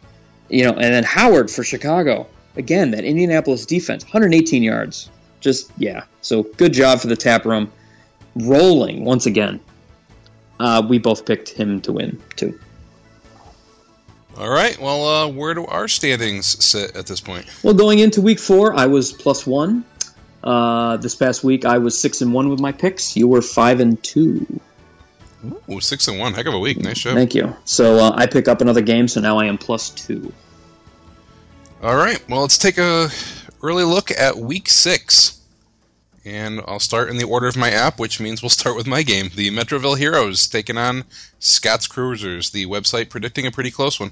you 0.49 0.63
know, 0.63 0.75
and 0.75 0.95
then 0.95 1.03
Howard 1.03 1.51
for 1.51 1.65
Chicago 1.65 2.29
again, 2.57 2.91
that 2.93 3.05
Indianapolis 3.05 3.67
defense, 3.67 4.05
118 4.05 4.63
yards. 4.63 5.11
Just, 5.41 5.71
yeah. 5.79 6.05
So 6.21 6.43
good 6.43 6.73
job 6.73 7.01
for 7.01 7.07
the 7.07 7.17
tap 7.17 7.45
room. 7.45 7.71
Rolling 8.35 9.05
once 9.05 9.27
again. 9.27 9.61
Uh, 10.61 10.85
we 10.89 10.99
both 10.99 11.25
picked 11.25 11.51
him 11.51 11.81
to 11.83 11.93
win, 11.93 12.21
too. 12.37 12.59
All 14.37 14.49
right. 14.49 14.81
Well, 14.81 15.05
uh, 15.05 15.29
where 15.29 15.55
do 15.55 15.67
our 15.67 15.89
standings 15.89 16.65
sit 16.65 16.95
at 16.97 17.07
this 17.07 17.21
point? 17.21 17.47
Well, 17.65 17.75
going 17.75 17.99
into 17.99 18.21
week 18.21 18.39
four, 18.39 18.75
I 18.75 18.87
was 18.87 19.13
plus 19.13 19.47
one. 19.47 19.85
Uh, 20.45 20.97
this 20.99 21.17
past 21.17 21.43
week, 21.43 21.65
I 21.65 21.79
was 21.79 21.99
six 21.99 22.21
and 22.21 22.33
one 22.33 22.49
with 22.49 22.61
my 22.61 22.71
picks. 22.71 23.17
You 23.17 23.27
were 23.27 23.43
five 23.43 23.81
and 23.81 24.01
two. 24.03 24.47
Ooh, 25.69 25.81
six 25.81 26.07
and 26.07 26.19
one. 26.19 26.35
Heck 26.35 26.47
of 26.47 26.55
a 26.55 26.59
week. 26.59 26.79
Nice 26.81 27.01
job. 27.01 27.15
Thank 27.15 27.35
you. 27.35 27.57
So 27.65 27.99
uh, 27.99 28.13
I 28.15 28.27
pick 28.27 28.47
up 28.47 28.61
another 28.61 28.81
game, 28.81 29.09
so 29.09 29.21
now 29.21 29.39
I 29.39 29.47
am 29.47 29.59
plus 29.59 29.91
two. 29.91 30.33
All 31.81 31.95
right. 31.95 32.21
Well, 32.29 32.41
let's 32.41 32.59
take 32.59 32.77
a 32.77 33.09
early 33.63 33.85
look 33.85 34.11
at 34.11 34.37
week 34.37 34.69
six. 34.69 35.41
And 36.25 36.61
I'll 36.67 36.81
start 36.81 37.09
in 37.09 37.19
the 37.19 37.25
order 37.25 37.47
of 37.47 37.57
my 37.57 37.71
app, 37.71 38.01
which 38.01 38.19
means 38.19 38.43
we'll 38.43 38.51
start 38.51 38.75
with 38.75 38.89
my 38.89 39.05
game. 39.05 39.31
The 39.35 39.51
Metroville 39.51 39.97
Heroes 39.97 40.49
taking 40.49 40.77
on 40.77 41.05
Scott's 41.39 41.87
Cruisers, 41.87 42.51
the 42.51 42.67
website 42.67 43.11
predicting 43.11 43.47
a 43.47 43.53
pretty 43.53 43.71
close 43.71 44.01
one. 44.01 44.11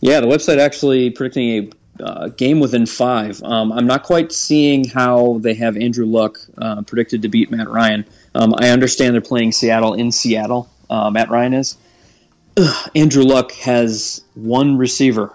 Yeah, 0.00 0.20
the 0.20 0.26
website 0.26 0.58
actually 0.58 1.08
predicting 1.08 1.72
a 1.98 2.04
uh, 2.04 2.28
game 2.28 2.60
within 2.60 2.84
five. 2.84 3.42
Um, 3.42 3.72
I'm 3.72 3.86
not 3.86 4.02
quite 4.02 4.30
seeing 4.30 4.86
how 4.86 5.38
they 5.38 5.54
have 5.54 5.78
Andrew 5.78 6.06
Luck 6.06 6.38
uh, 6.58 6.82
predicted 6.82 7.22
to 7.22 7.28
beat 7.28 7.50
Matt 7.50 7.70
Ryan. 7.70 8.04
Um, 8.34 8.54
I 8.58 8.68
understand 8.68 9.14
they're 9.14 9.22
playing 9.22 9.52
Seattle 9.52 9.94
in 9.94 10.12
Seattle. 10.12 10.70
Uh, 10.90 11.10
Matt 11.10 11.30
Ryan 11.30 11.54
is. 11.54 11.78
Ugh, 12.58 12.90
Andrew 12.94 13.24
Luck 13.24 13.52
has 13.52 14.22
one 14.34 14.76
receiver 14.76 15.32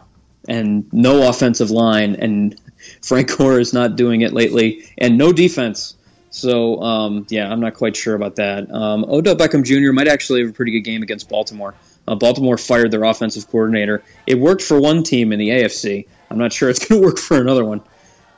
and 0.48 0.92
no 0.94 1.28
offensive 1.30 1.72
line, 1.72 2.16
and 2.16 2.60
Frank 3.02 3.36
Gore 3.38 3.60
is 3.60 3.74
not 3.74 3.96
doing 3.96 4.22
it 4.22 4.34
lately, 4.34 4.86
and 4.98 5.18
no 5.18 5.34
defense. 5.34 5.96
So 6.30 6.82
um, 6.82 7.26
yeah, 7.30 7.50
I'm 7.50 7.62
not 7.62 7.76
quite 7.76 7.96
sure 7.96 8.14
about 8.14 8.36
that. 8.36 8.70
Um, 8.70 9.06
Odell 9.08 9.36
Beckham 9.36 9.64
Jr. 9.64 9.94
might 9.94 10.08
actually 10.08 10.42
have 10.42 10.50
a 10.50 10.54
pretty 10.54 10.72
good 10.72 10.82
game 10.82 11.02
against 11.02 11.30
Baltimore. 11.30 11.76
Uh, 12.08 12.16
Baltimore 12.16 12.58
fired 12.58 12.92
their 12.92 13.04
offensive 13.04 13.48
coordinator. 13.50 14.04
It 14.28 14.36
worked 14.36 14.62
for 14.62 14.80
one 14.80 15.04
team 15.04 15.32
in 15.32 15.40
the 15.40 15.50
AFC. 15.50 16.08
I'm 16.30 16.38
not 16.38 16.54
sure 16.54 16.70
it's 16.70 16.86
going 16.88 17.02
to 17.02 17.08
work 17.08 17.18
for 17.18 17.40
another 17.40 17.64
one. 17.64 17.82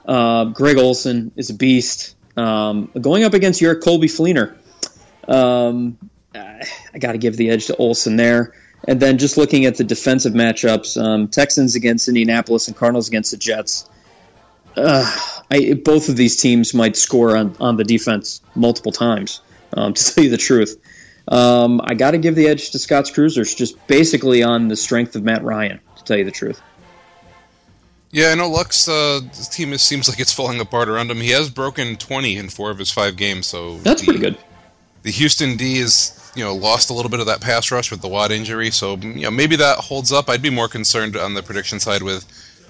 Uh, 0.06 0.46
Greg 0.46 0.78
Olsen 0.78 1.32
is 1.36 1.50
a 1.50 1.54
beast. 1.54 2.16
Um, 2.38 2.92
going 3.00 3.24
up 3.24 3.34
against 3.34 3.60
your 3.60 3.76
Coby 3.76 4.06
Fleener. 4.06 4.56
Um, 5.28 5.98
I 6.36 7.00
got 7.00 7.14
to 7.14 7.18
give 7.18 7.36
the 7.36 7.50
edge 7.50 7.68
to 7.68 7.76
Olson 7.76 8.16
there. 8.16 8.54
And 8.86 9.00
then 9.00 9.18
just 9.18 9.38
looking 9.38 9.66
at 9.66 9.76
the 9.76 9.84
defensive 9.84 10.34
matchups, 10.34 11.02
um, 11.02 11.28
Texans 11.28 11.76
against 11.76 12.08
Indianapolis 12.08 12.68
and 12.68 12.78
Cardinals 12.78 13.08
against 13.08 13.32
the 13.32 13.38
Jets. 13.38 13.90
Uh, 14.76 15.12
I, 15.50 15.74
both 15.84 16.10
of 16.10 16.16
these 16.16 16.38
teams 16.38 16.74
might 16.74 16.96
score 16.96 17.36
on, 17.36 17.56
on 17.60 17.78
the 17.78 17.84
defense 17.84 18.42
multiple 18.56 18.92
times, 18.92 19.42
um, 19.74 19.94
to 19.96 20.14
tell 20.14 20.24
you 20.24 20.30
the 20.30 20.38
truth. 20.38 20.80
Um, 21.28 21.82
I 21.84 21.94
got 21.94 22.12
to 22.12 22.18
give 22.18 22.36
the 22.36 22.48
edge 22.48 22.72
to 22.72 22.80
Scott's 22.80 23.12
Cruisers, 23.12 23.54
just 23.54 23.86
basically 23.88 24.44
on 24.44 24.68
the 24.68 24.76
strength 24.76 25.16
of 25.16 25.24
Matt 25.24 25.44
Ryan, 25.44 25.80
to 25.98 26.04
tell 26.04 26.18
you 26.18 26.24
the 26.24 26.32
truth. 26.32 26.62
Yeah, 28.12 28.30
I 28.30 28.36
know 28.36 28.50
Luck's 28.50 28.88
uh, 28.88 29.20
team 29.52 29.74
is, 29.74 29.82
seems 29.82 30.08
like 30.08 30.20
it's 30.20 30.32
falling 30.32 30.62
apart 30.62 30.88
around 30.88 31.12
him. 31.12 31.18
He 31.18 31.32
has 31.32 31.50
broken 31.50 31.98
20 31.98 32.38
in 32.38 32.50
four 32.50 32.72
of 32.72 32.78
his 32.78 32.90
five 32.90 33.18
games, 33.18 33.48
so 33.48 33.78
that's 33.80 34.02
the, 34.02 34.06
pretty 34.06 34.22
good. 34.22 34.38
The 35.08 35.14
Houston 35.14 35.56
D 35.56 35.78
is 35.78 36.12
you 36.36 36.44
know 36.44 36.54
lost 36.54 36.90
a 36.90 36.94
little 36.94 37.10
bit 37.10 37.22
of 37.22 37.28
that 37.28 37.40
pass 37.40 37.72
rush 37.72 37.92
with 37.92 38.02
the 38.02 38.10
Watt 38.10 38.30
injury, 38.30 38.72
so 38.72 38.98
you 38.98 39.22
know 39.22 39.32
maybe 39.32 39.56
that 39.56 39.78
holds 39.78 40.12
up. 40.12 40.30
I'd 40.30 40.42
be 40.42 40.50
more 40.50 40.68
concerned 40.68 41.16
on 41.16 41.34
the 41.34 41.42
prediction 41.42 41.80
side 41.80 42.04
with 42.04 42.26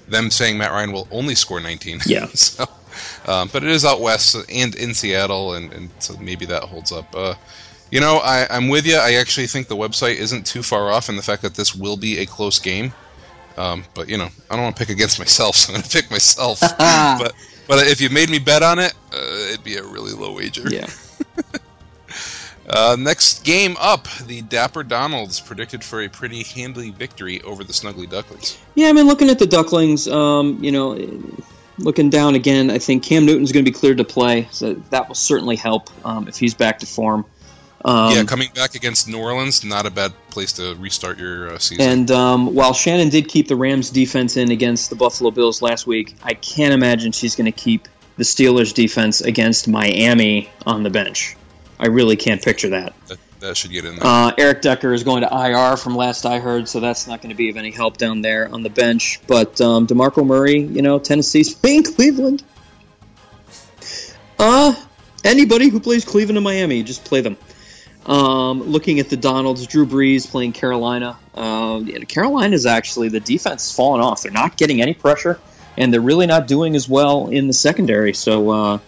them 0.06 0.30
saying 0.30 0.56
Matt 0.56 0.70
Ryan 0.70 0.92
will 0.92 1.08
only 1.10 1.34
score 1.34 1.58
19. 1.58 2.02
Yeah. 2.06 2.26
so, 2.34 2.64
um, 3.26 3.50
but 3.52 3.64
it 3.64 3.70
is 3.70 3.84
out 3.84 4.00
west 4.00 4.36
and 4.54 4.72
in 4.76 4.94
Seattle, 4.94 5.54
and, 5.54 5.72
and 5.72 5.90
so 5.98 6.16
maybe 6.18 6.46
that 6.46 6.62
holds 6.62 6.92
up. 6.92 7.12
Uh, 7.12 7.34
you 7.90 8.00
know, 8.00 8.18
I, 8.18 8.46
I'm 8.48 8.68
with 8.68 8.86
you. 8.86 8.94
I 8.94 9.14
actually 9.14 9.48
think 9.48 9.66
the 9.66 9.74
website 9.74 10.14
isn't 10.14 10.46
too 10.46 10.62
far 10.62 10.92
off 10.92 11.08
in 11.08 11.16
the 11.16 11.22
fact 11.22 11.42
that 11.42 11.54
this 11.54 11.74
will 11.74 11.96
be 11.96 12.18
a 12.18 12.26
close 12.26 12.60
game. 12.60 12.92
Um, 13.56 13.82
but 13.94 14.08
you 14.08 14.16
know, 14.16 14.28
I 14.48 14.54
don't 14.54 14.62
want 14.62 14.76
to 14.76 14.78
pick 14.78 14.94
against 14.94 15.18
myself, 15.18 15.56
so 15.56 15.72
I'm 15.72 15.80
going 15.80 15.90
to 15.90 15.90
pick 15.90 16.08
myself. 16.08 16.60
but 16.78 17.34
but 17.66 17.84
if 17.88 18.00
you 18.00 18.10
made 18.10 18.30
me 18.30 18.38
bet 18.38 18.62
on 18.62 18.78
it, 18.78 18.94
uh, 19.12 19.48
it'd 19.48 19.64
be 19.64 19.74
a 19.74 19.82
really 19.82 20.12
low 20.12 20.34
wager. 20.34 20.68
Yeah. 20.70 20.86
Uh, 22.68 22.96
next 22.98 23.44
game 23.44 23.76
up, 23.80 24.08
the 24.26 24.42
Dapper 24.42 24.82
Donalds 24.82 25.40
predicted 25.40 25.82
for 25.82 26.02
a 26.02 26.08
pretty 26.08 26.42
handy 26.42 26.90
victory 26.90 27.40
over 27.42 27.64
the 27.64 27.72
Snuggly 27.72 28.08
Ducklings. 28.08 28.58
Yeah, 28.74 28.88
I 28.88 28.92
mean, 28.92 29.06
looking 29.06 29.30
at 29.30 29.38
the 29.38 29.46
Ducklings, 29.46 30.06
um, 30.08 30.62
you 30.62 30.72
know, 30.72 30.98
looking 31.78 32.10
down 32.10 32.34
again, 32.34 32.70
I 32.70 32.78
think 32.78 33.02
Cam 33.02 33.24
Newton's 33.24 33.52
going 33.52 33.64
to 33.64 33.70
be 33.70 33.76
cleared 33.76 33.98
to 33.98 34.04
play, 34.04 34.48
so 34.50 34.74
that 34.90 35.08
will 35.08 35.14
certainly 35.14 35.56
help 35.56 35.88
um, 36.04 36.28
if 36.28 36.36
he's 36.36 36.54
back 36.54 36.80
to 36.80 36.86
form. 36.86 37.24
Um, 37.84 38.12
yeah, 38.12 38.24
coming 38.24 38.50
back 38.54 38.74
against 38.74 39.08
New 39.08 39.18
Orleans, 39.18 39.64
not 39.64 39.86
a 39.86 39.90
bad 39.90 40.12
place 40.30 40.52
to 40.54 40.74
restart 40.74 41.18
your 41.18 41.52
uh, 41.52 41.58
season. 41.58 41.88
And 41.88 42.10
um, 42.10 42.54
while 42.54 42.74
Shannon 42.74 43.08
did 43.08 43.28
keep 43.28 43.46
the 43.46 43.56
Rams 43.56 43.90
defense 43.90 44.36
in 44.36 44.50
against 44.50 44.90
the 44.90 44.96
Buffalo 44.96 45.30
Bills 45.30 45.62
last 45.62 45.86
week, 45.86 46.16
I 46.22 46.34
can't 46.34 46.74
imagine 46.74 47.12
she's 47.12 47.36
going 47.36 47.50
to 47.50 47.52
keep 47.52 47.86
the 48.16 48.24
Steelers 48.24 48.74
defense 48.74 49.20
against 49.20 49.68
Miami 49.68 50.50
on 50.66 50.82
the 50.82 50.90
bench. 50.90 51.36
I 51.78 51.86
really 51.86 52.16
can't 52.16 52.42
picture 52.42 52.70
that. 52.70 52.92
That, 53.06 53.18
that 53.40 53.56
should 53.56 53.70
get 53.70 53.84
in 53.84 53.96
there. 53.96 54.06
Uh, 54.06 54.32
Eric 54.36 54.62
Decker 54.62 54.92
is 54.92 55.04
going 55.04 55.22
to 55.22 55.28
IR 55.32 55.76
from 55.76 55.94
last 55.94 56.26
I 56.26 56.40
heard, 56.40 56.68
so 56.68 56.80
that's 56.80 57.06
not 57.06 57.22
going 57.22 57.30
to 57.30 57.36
be 57.36 57.50
of 57.50 57.56
any 57.56 57.70
help 57.70 57.96
down 57.96 58.20
there 58.20 58.52
on 58.52 58.62
the 58.62 58.70
bench. 58.70 59.20
But 59.26 59.60
um, 59.60 59.86
DeMarco 59.86 60.26
Murray, 60.26 60.58
you 60.58 60.82
know, 60.82 60.98
Tennessee's 60.98 61.54
playing 61.54 61.84
Cleveland. 61.84 62.42
Uh, 64.38 64.74
anybody 65.24 65.68
who 65.68 65.80
plays 65.80 66.04
Cleveland 66.04 66.36
and 66.36 66.44
Miami, 66.44 66.82
just 66.82 67.04
play 67.04 67.20
them. 67.20 67.36
Um, 68.06 68.62
looking 68.62 69.00
at 69.00 69.10
the 69.10 69.16
Donalds, 69.16 69.66
Drew 69.66 69.86
Brees 69.86 70.26
playing 70.28 70.52
Carolina. 70.52 71.18
Uh, 71.34 71.82
Carolina 72.08 72.54
is 72.54 72.64
actually 72.64 73.10
the 73.10 73.20
defense 73.20 73.74
fallen 73.74 74.00
off. 74.00 74.22
They're 74.22 74.32
not 74.32 74.56
getting 74.56 74.80
any 74.80 74.94
pressure, 74.94 75.38
and 75.76 75.92
they're 75.92 76.00
really 76.00 76.26
not 76.26 76.46
doing 76.46 76.74
as 76.74 76.88
well 76.88 77.28
in 77.28 77.48
the 77.48 77.52
secondary. 77.52 78.14
So, 78.14 78.50
uh, 78.50 78.78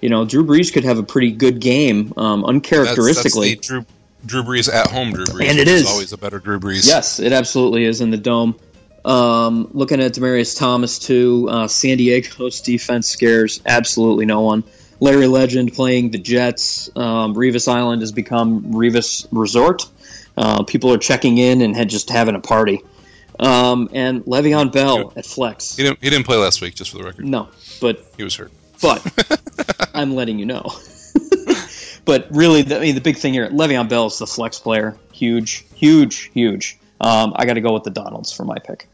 you 0.00 0.08
know, 0.08 0.24
Drew 0.24 0.44
Brees 0.44 0.72
could 0.72 0.84
have 0.84 0.98
a 0.98 1.02
pretty 1.02 1.32
good 1.32 1.60
game, 1.60 2.12
um, 2.16 2.44
uncharacteristically. 2.44 3.54
That's, 3.54 3.68
that's 3.68 3.86
Drew, 4.26 4.42
Drew 4.42 4.42
Brees 4.42 4.72
at 4.72 4.88
home, 4.88 5.12
Drew 5.12 5.24
Brees, 5.24 5.48
and 5.48 5.58
it 5.58 5.68
is 5.68 5.86
always 5.86 6.12
a 6.12 6.18
better 6.18 6.38
Drew 6.38 6.58
Brees. 6.58 6.86
Yes, 6.86 7.20
it 7.20 7.32
absolutely 7.32 7.84
is 7.84 8.00
in 8.00 8.10
the 8.10 8.16
dome. 8.16 8.58
Um, 9.04 9.70
looking 9.72 10.00
at 10.02 10.12
Demaryius 10.12 10.58
Thomas 10.58 10.98
too, 10.98 11.48
uh, 11.50 11.68
San 11.68 11.96
Diego's 11.96 12.60
defense 12.60 13.08
scares 13.08 13.62
absolutely 13.64 14.26
no 14.26 14.42
one. 14.42 14.64
Larry 15.00 15.26
Legend 15.26 15.72
playing 15.72 16.10
the 16.10 16.18
Jets. 16.18 16.90
Um, 16.94 17.34
Revis 17.34 17.66
Island 17.66 18.02
has 18.02 18.12
become 18.12 18.74
Revis 18.74 19.26
Resort. 19.32 19.86
Uh, 20.36 20.62
people 20.64 20.92
are 20.92 20.98
checking 20.98 21.38
in 21.38 21.62
and 21.62 21.74
had 21.74 21.88
just 21.88 22.10
having 22.10 22.34
a 22.34 22.40
party. 22.40 22.82
Um, 23.38 23.88
and 23.94 24.22
Le'Veon 24.24 24.70
Bell 24.70 25.14
at 25.16 25.24
flex. 25.24 25.76
He 25.76 25.82
didn't, 25.82 25.98
he 26.02 26.10
didn't 26.10 26.26
play 26.26 26.36
last 26.36 26.60
week, 26.60 26.74
just 26.74 26.90
for 26.90 26.98
the 26.98 27.04
record. 27.04 27.24
No, 27.24 27.48
but 27.80 28.12
he 28.18 28.22
was 28.22 28.36
hurt. 28.36 28.52
But 28.82 29.90
I'm 29.94 30.14
letting 30.14 30.38
you 30.38 30.46
know. 30.46 30.62
but 32.04 32.26
really, 32.30 32.62
the, 32.62 32.78
I 32.78 32.80
mean, 32.80 32.94
the 32.94 33.00
big 33.00 33.16
thing 33.16 33.32
here, 33.32 33.48
Le'Veon 33.48 33.88
Bell 33.88 34.06
is 34.06 34.18
the 34.18 34.26
flex 34.26 34.58
player. 34.58 34.96
Huge, 35.12 35.66
huge, 35.74 36.30
huge. 36.32 36.78
Um, 37.00 37.32
I 37.36 37.46
got 37.46 37.54
to 37.54 37.60
go 37.60 37.72
with 37.72 37.84
the 37.84 37.90
Donalds 37.90 38.32
for 38.32 38.44
my 38.44 38.58
pick. 38.58 38.88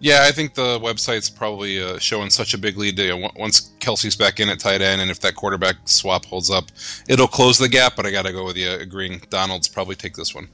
Yeah, 0.00 0.24
I 0.28 0.32
think 0.32 0.54
the 0.54 0.78
website's 0.80 1.30
probably 1.30 1.80
uh, 1.80 1.98
showing 1.98 2.28
such 2.28 2.52
a 2.52 2.58
big 2.58 2.76
lead. 2.76 2.98
You 2.98 3.18
know, 3.18 3.30
once 3.36 3.72
Kelce's 3.80 4.16
back 4.16 4.38
in 4.38 4.50
at 4.50 4.58
tight 4.58 4.82
end, 4.82 5.00
and 5.00 5.10
if 5.10 5.20
that 5.20 5.34
quarterback 5.34 5.76
swap 5.86 6.26
holds 6.26 6.50
up, 6.50 6.66
it'll 7.08 7.28
close 7.28 7.56
the 7.56 7.68
gap. 7.68 7.96
But 7.96 8.04
I 8.04 8.10
got 8.10 8.26
to 8.26 8.32
go 8.32 8.44
with 8.44 8.56
you, 8.56 8.70
agreeing. 8.70 9.22
Donald's 9.30 9.68
probably 9.68 9.94
take 9.94 10.14
this 10.14 10.34
one. 10.34 10.48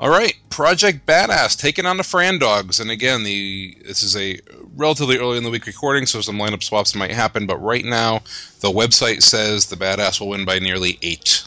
All 0.00 0.08
right, 0.08 0.34
Project 0.48 1.04
Badass 1.04 1.60
taking 1.60 1.84
on 1.84 1.98
the 1.98 2.02
Fran 2.02 2.38
Dogs, 2.38 2.80
and 2.80 2.90
again, 2.90 3.22
the 3.22 3.76
this 3.84 4.02
is 4.02 4.16
a 4.16 4.40
relatively 4.74 5.18
early 5.18 5.36
in 5.36 5.44
the 5.44 5.50
week 5.50 5.66
recording, 5.66 6.06
so 6.06 6.22
some 6.22 6.38
lineup 6.38 6.62
swaps 6.62 6.94
might 6.94 7.10
happen. 7.10 7.44
But 7.44 7.58
right 7.58 7.84
now, 7.84 8.20
the 8.60 8.70
website 8.70 9.22
says 9.22 9.66
the 9.66 9.76
Badass 9.76 10.18
will 10.18 10.28
win 10.28 10.46
by 10.46 10.58
nearly 10.58 10.98
eight. 11.02 11.46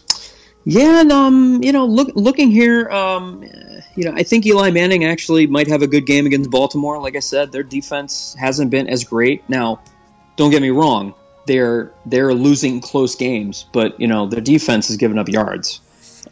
Yeah, 0.66 1.02
and 1.02 1.12
um, 1.12 1.64
you 1.64 1.72
know, 1.72 1.88
look, 1.88 2.10
looking 2.14 2.52
here, 2.52 2.88
um, 2.90 3.42
you 3.96 4.06
know, 4.06 4.14
I 4.14 4.22
think 4.22 4.46
Eli 4.46 4.70
Manning 4.70 5.04
actually 5.04 5.48
might 5.48 5.68
have 5.68 5.82
a 5.82 5.88
good 5.88 6.06
game 6.06 6.28
against 6.28 6.52
Baltimore. 6.52 7.02
Like 7.02 7.16
I 7.16 7.22
said, 7.22 7.52
their 7.52 7.64
defense 7.64 8.36
hasn't 8.38 8.70
been 8.70 8.88
as 8.88 9.04
great. 9.04 9.50
Now, 9.50 9.82
don't 10.36 10.52
get 10.52 10.62
me 10.62 10.70
wrong; 10.70 11.16
they're 11.48 11.92
they're 12.06 12.36
losing 12.36 12.82
close 12.82 13.16
games, 13.16 13.66
but 13.74 14.00
you 14.00 14.06
know, 14.06 14.28
their 14.28 14.42
defense 14.42 14.90
has 14.90 14.98
given 14.98 15.18
up 15.18 15.28
yards. 15.28 15.82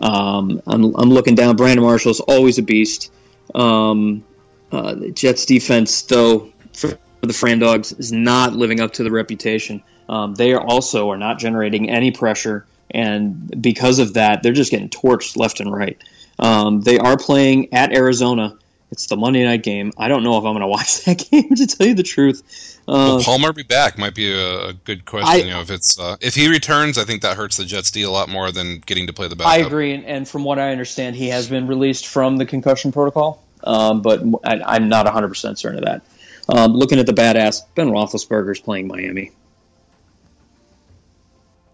Um, 0.01 0.61
I'm, 0.65 0.95
I'm 0.95 1.09
looking 1.09 1.35
down. 1.35 1.55
Brandon 1.55 1.83
Marshall's 1.83 2.19
always 2.19 2.57
a 2.57 2.63
beast. 2.63 3.11
Um, 3.53 4.23
uh, 4.71 4.95
the 4.95 5.11
Jets 5.11 5.45
defense, 5.45 6.01
though, 6.03 6.51
for 6.73 6.97
the 7.21 7.33
Fran 7.33 7.59
Dogs, 7.59 7.91
is 7.91 8.11
not 8.11 8.53
living 8.53 8.79
up 8.79 8.93
to 8.93 9.03
the 9.03 9.11
reputation. 9.11 9.83
Um, 10.09 10.33
they 10.35 10.53
are 10.53 10.61
also 10.61 11.09
are 11.11 11.17
not 11.17 11.39
generating 11.39 11.89
any 11.89 12.11
pressure, 12.11 12.65
and 12.89 13.61
because 13.61 13.99
of 13.99 14.15
that, 14.15 14.43
they're 14.43 14.53
just 14.53 14.71
getting 14.71 14.89
torched 14.89 15.37
left 15.37 15.59
and 15.59 15.71
right. 15.71 16.01
Um, 16.39 16.81
they 16.81 16.97
are 16.97 17.17
playing 17.17 17.73
at 17.73 17.93
Arizona. 17.93 18.57
It's 18.91 19.05
the 19.05 19.15
Monday 19.15 19.45
night 19.45 19.63
game. 19.63 19.93
I 19.97 20.07
don't 20.07 20.23
know 20.23 20.37
if 20.37 20.43
I'm 20.43 20.53
going 20.53 20.61
to 20.61 20.67
watch 20.67 21.05
that 21.05 21.25
game 21.29 21.55
to 21.55 21.67
tell 21.67 21.87
you 21.87 21.93
the 21.93 22.03
truth. 22.03 22.70
Uh, 22.87 23.15
Will 23.17 23.23
Palmer 23.23 23.53
be 23.53 23.63
back? 23.63 23.97
Might 23.97 24.15
be 24.15 24.31
a, 24.31 24.69
a 24.69 24.73
good 24.73 25.05
question. 25.05 25.29
I, 25.29 25.35
you 25.35 25.51
know, 25.51 25.61
if 25.61 25.69
it's 25.69 25.99
uh, 25.99 26.17
if 26.19 26.33
he 26.35 26.49
returns, 26.49 26.97
I 26.97 27.03
think 27.03 27.21
that 27.21 27.37
hurts 27.37 27.57
the 27.57 27.65
Jets' 27.65 27.91
deal 27.91 28.09
a 28.09 28.11
lot 28.11 28.27
more 28.27 28.51
than 28.51 28.79
getting 28.79 29.07
to 29.07 29.13
play 29.13 29.27
the 29.27 29.35
backup. 29.35 29.53
I 29.53 29.57
agree, 29.57 29.93
and, 29.93 30.05
and 30.05 30.27
from 30.27 30.43
what 30.43 30.59
I 30.59 30.71
understand, 30.71 31.15
he 31.15 31.29
has 31.29 31.47
been 31.47 31.67
released 31.67 32.07
from 32.07 32.37
the 32.37 32.45
concussion 32.45 32.91
protocol, 32.91 33.43
um, 33.63 34.01
but 34.01 34.21
I, 34.43 34.75
am 34.75 34.89
not 34.89 35.05
100 35.05 35.27
percent 35.27 35.59
certain 35.59 35.79
of 35.79 35.85
that. 35.85 36.01
Um, 36.49 36.73
looking 36.73 36.99
at 36.99 37.05
the 37.05 37.13
badass, 37.13 37.61
Ben 37.75 37.89
Roethlisberger 37.89 38.51
is 38.51 38.59
playing 38.59 38.87
Miami. 38.87 39.31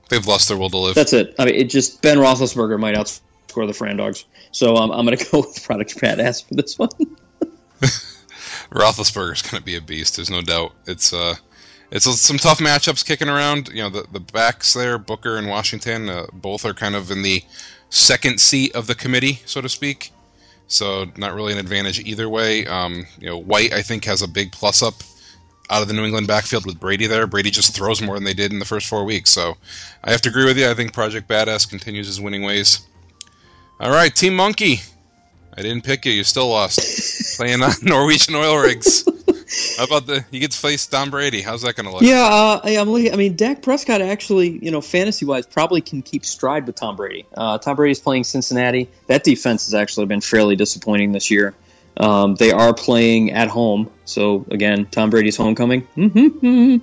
They've 0.10 0.26
lost 0.26 0.50
their 0.50 0.58
will 0.58 0.70
to 0.70 0.78
live. 0.78 0.96
That's 0.96 1.14
it. 1.14 1.36
I 1.40 1.46
mean, 1.46 1.56
it 1.56 1.70
just 1.70 2.02
Ben 2.02 2.18
Roethlisberger 2.18 2.80
might 2.80 2.96
outscore 2.96 3.66
the 3.66 3.74
Fran 3.74 3.98
Dogs, 3.98 4.26
so 4.52 4.76
um, 4.76 4.92
I'm 4.92 5.06
going 5.06 5.18
to 5.18 5.32
go 5.32 5.40
with 5.40 5.64
Product 5.64 5.96
Badass 5.98 6.46
for 6.46 6.54
this 6.54 6.78
one. 6.78 6.90
Roethlisberger's 8.72 9.42
going 9.42 9.60
to 9.60 9.66
be 9.66 9.76
a 9.76 9.82
beast. 9.82 10.16
There's 10.16 10.30
no 10.30 10.42
doubt. 10.42 10.74
It's 10.86 11.14
uh, 11.14 11.36
it's 11.92 12.06
some 12.20 12.38
tough 12.38 12.60
matchups 12.60 13.06
kicking 13.06 13.30
around. 13.30 13.70
You 13.70 13.84
know, 13.84 13.90
the 13.90 14.06
the 14.12 14.20
backs 14.20 14.74
there, 14.74 14.98
Booker 14.98 15.38
and 15.38 15.48
Washington, 15.48 16.10
uh, 16.10 16.26
both 16.34 16.66
are 16.66 16.74
kind 16.74 16.96
of 16.96 17.12
in 17.12 17.22
the 17.22 17.44
second 17.90 18.40
seat 18.40 18.76
of 18.76 18.88
the 18.88 18.96
committee, 18.96 19.40
so 19.46 19.62
to 19.62 19.70
speak. 19.70 20.12
So 20.68 21.06
not 21.16 21.34
really 21.34 21.54
an 21.54 21.60
advantage 21.60 22.00
either 22.00 22.28
way. 22.28 22.66
Um, 22.68 23.06
you 23.20 23.28
know, 23.28 23.38
White 23.38 23.74
I 23.74 23.82
think 23.82 24.04
has 24.06 24.22
a 24.22 24.28
big 24.28 24.52
plus 24.52 24.84
up 24.84 24.96
out 25.70 25.82
of 25.82 25.88
the 25.88 25.94
New 25.94 26.04
England 26.06 26.28
backfield 26.28 26.66
with 26.66 26.80
Brady 26.80 27.08
there. 27.08 27.28
Brady 27.28 27.52
just 27.52 27.74
throws 27.76 28.02
more 28.02 28.16
than 28.16 28.24
they 28.24 28.34
did 28.34 28.52
in 28.52 28.60
the 28.60 28.66
first 28.66 28.88
four 28.88 29.04
weeks. 29.04 29.32
So 29.32 29.56
I 30.04 30.12
have 30.12 30.22
to 30.22 30.30
agree 30.30 30.46
with 30.46 30.58
you. 30.58 30.70
I 30.70 30.74
think 30.74 30.94
Project 30.94 31.28
Badass 31.28 31.70
continues 31.70 32.08
his 32.08 32.22
winning 32.22 32.44
ways. 32.44 32.88
All 33.80 33.92
right, 33.92 34.14
Team 34.14 34.36
Monkey. 34.36 34.82
I 35.58 35.64
didn't 35.64 35.84
pick 35.84 36.06
you. 36.06 36.12
You 36.12 36.24
still 36.24 36.50
lost. 36.50 37.38
Playing 37.38 37.64
on 37.64 37.72
Norwegian 37.82 38.36
oil 38.36 38.58
rigs. 38.58 39.04
How 39.78 39.86
about 39.86 40.06
the? 40.06 40.24
You 40.30 40.40
get 40.40 40.52
to 40.52 40.58
face 40.58 40.86
Tom 40.86 41.10
Brady. 41.10 41.42
How's 41.42 41.64
that 41.64 41.76
going 41.76 41.88
to 41.88 41.92
look? 41.92 42.04
Yeah, 42.04 42.24
uh, 42.24 42.62
I'm 42.64 42.90
looking. 42.90 43.12
I 43.12 43.16
mean, 43.16 43.36
Dak 43.36 43.64
Prescott 43.64 44.02
actually, 44.02 44.60
you 44.64 44.70
know, 44.70 44.82
fantasy 44.82 45.26
wise, 45.26 45.48
probably 45.48 45.82
can 45.82 46.02
keep 46.02 46.26
stride 46.26 46.68
with 46.68 46.76
Tom 46.76 46.96
Brady. 46.96 47.26
Uh, 47.34 47.58
Tom 47.58 47.76
Brady's 47.76 48.00
playing 48.00 48.26
Cincinnati. 48.26 48.90
That 49.08 49.24
defense 49.24 49.66
has 49.66 49.74
actually 49.74 50.06
been 50.06 50.22
fairly 50.22 50.56
disappointing 50.56 51.12
this 51.14 51.32
year. 51.32 51.56
Um, 52.00 52.36
they 52.36 52.52
are 52.52 52.74
playing 52.74 53.32
at 53.32 53.48
home, 53.48 53.90
so 54.06 54.46
again, 54.52 54.86
Tom 54.92 55.10
Brady's 55.10 55.36
homecoming. 55.36 55.82
uh, 55.98 56.80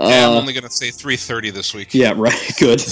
Yeah, 0.00 0.28
I'm 0.28 0.36
only 0.36 0.52
going 0.52 0.64
to 0.64 0.70
say 0.70 0.88
3:30 0.88 1.52
this 1.52 1.74
week. 1.74 1.94
yeah, 1.94 2.12
right. 2.16 2.34
Good. 2.58 2.82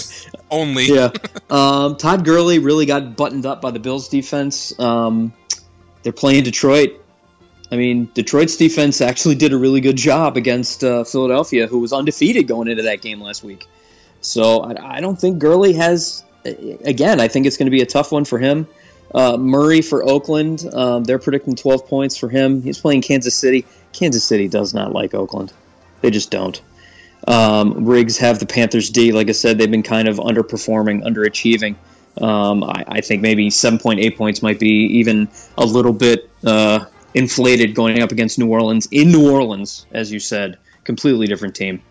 Only. 0.50 0.87
yeah. 0.87 1.11
Um, 1.49 1.96
Todd 1.96 2.25
Gurley 2.25 2.58
really 2.58 2.87
got 2.87 3.16
buttoned 3.16 3.46
up 3.46 3.61
by 3.62 3.70
the 3.70 3.78
Bills 3.78 4.08
defense. 4.08 4.76
Um, 4.80 5.32
they're 6.02 6.12
playing 6.12 6.42
Detroit. 6.42 7.00
I 7.70 7.76
mean, 7.76 8.11
Detroit's 8.14 8.56
defense 8.56 9.00
actually 9.00 9.37
did 9.37 9.52
a 9.52 9.56
really 9.56 9.80
good 9.80 9.96
job 9.96 10.37
against 10.37 10.82
uh, 10.82 11.04
Philadelphia, 11.04 11.66
who 11.68 11.78
was 11.78 11.92
undefeated 11.92 12.49
going 12.49 12.66
into 12.68 12.82
that 12.82 13.00
game 13.00 13.20
last 13.20 13.44
week. 13.44 13.66
So 14.20 14.61
I, 14.62 14.96
I 14.96 15.00
don't 15.00 15.20
think 15.20 15.38
Gurley 15.38 15.73
has. 15.75 16.25
Again, 16.85 17.20
I 17.20 17.28
think 17.28 17.46
it's 17.46 17.56
going 17.56 17.66
to 17.66 17.73
be 17.73 17.80
a 17.82 17.87
tough 17.87 18.11
one 18.12 18.25
for 18.25 18.38
him. 18.38 18.66
Uh, 19.16 19.38
Murray 19.38 19.80
for 19.80 20.04
Oakland, 20.04 20.62
um, 20.75 21.02
they're 21.04 21.18
predicting 21.18 21.56
12 21.56 21.87
points 21.87 22.18
for 22.18 22.28
him. 22.28 22.61
He's 22.61 22.78
playing 22.78 23.00
Kansas 23.00 23.35
City. 23.35 23.64
Kansas 23.92 24.23
City 24.23 24.46
does 24.46 24.75
not 24.75 24.92
like 24.92 25.14
Oakland. 25.14 25.54
They 26.02 26.11
just 26.11 26.30
don't. 26.30 26.61
Um, 27.26 27.87
Rigs 27.87 28.18
have 28.18 28.38
the 28.38 28.46
Panthers 28.46 28.90
D. 28.90 29.12
Like 29.12 29.30
I 29.30 29.32
said, 29.32 29.56
they've 29.56 29.70
been 29.70 29.82
kind 29.82 30.06
of 30.06 30.18
underperforming, 30.18 31.02
underachieving. 31.02 31.76
Um, 32.23 32.62
I, 32.62 32.85
I, 32.88 33.00
think 33.00 33.23
maybe 33.23 33.49
7.8 33.49 34.16
points 34.16 34.42
might 34.42 34.58
be 34.58 34.87
even 34.99 35.28
a 35.58 35.64
little 35.64 35.92
bit 35.92 36.30
uh, 36.44 36.85
inflated 37.14 37.75
going 37.75 38.02
up 38.02 38.12
against 38.12 38.38
New 38.38 38.49
Orleans. 38.49 38.87
In 38.90 39.11
New 39.11 39.30
Orleans, 39.30 39.87
as 39.92 40.12
you 40.12 40.20
said, 40.20 40.58
completely 40.85 41.26
different 41.26 41.54
team. 41.54 41.82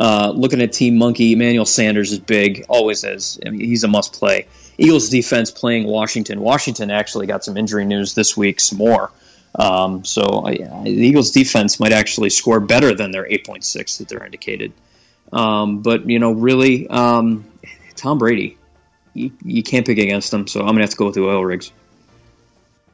Uh, 0.00 0.32
looking 0.34 0.62
at 0.62 0.72
Team 0.72 0.96
Monkey, 0.96 1.34
Emmanuel 1.34 1.66
Sanders 1.66 2.10
is 2.10 2.18
big, 2.18 2.64
always 2.70 3.04
is. 3.04 3.38
I 3.44 3.50
mean, 3.50 3.60
he's 3.60 3.84
a 3.84 3.88
must 3.88 4.14
play. 4.14 4.46
Eagles 4.78 5.10
defense 5.10 5.50
playing 5.50 5.86
Washington. 5.86 6.40
Washington 6.40 6.90
actually 6.90 7.26
got 7.26 7.44
some 7.44 7.58
injury 7.58 7.84
news 7.84 8.14
this 8.14 8.34
week, 8.34 8.60
some 8.60 8.78
more. 8.78 9.12
Um, 9.54 10.06
so 10.06 10.22
uh, 10.22 10.52
the 10.84 10.90
Eagles 10.90 11.32
defense 11.32 11.78
might 11.78 11.92
actually 11.92 12.30
score 12.30 12.60
better 12.60 12.94
than 12.94 13.10
their 13.10 13.28
8.6 13.28 13.98
that 13.98 14.08
they're 14.08 14.24
indicated. 14.24 14.72
Um, 15.34 15.82
but 15.82 16.08
you 16.08 16.18
know, 16.18 16.32
really, 16.32 16.88
um, 16.88 17.44
Tom 17.94 18.16
Brady, 18.16 18.56
you, 19.12 19.32
you, 19.44 19.62
can't 19.62 19.84
pick 19.84 19.98
against 19.98 20.32
him. 20.32 20.46
So 20.46 20.60
I'm 20.60 20.68
gonna 20.68 20.80
have 20.80 20.90
to 20.90 20.96
go 20.96 21.06
with 21.06 21.14
the 21.14 21.24
oil 21.24 21.44
rigs. 21.44 21.72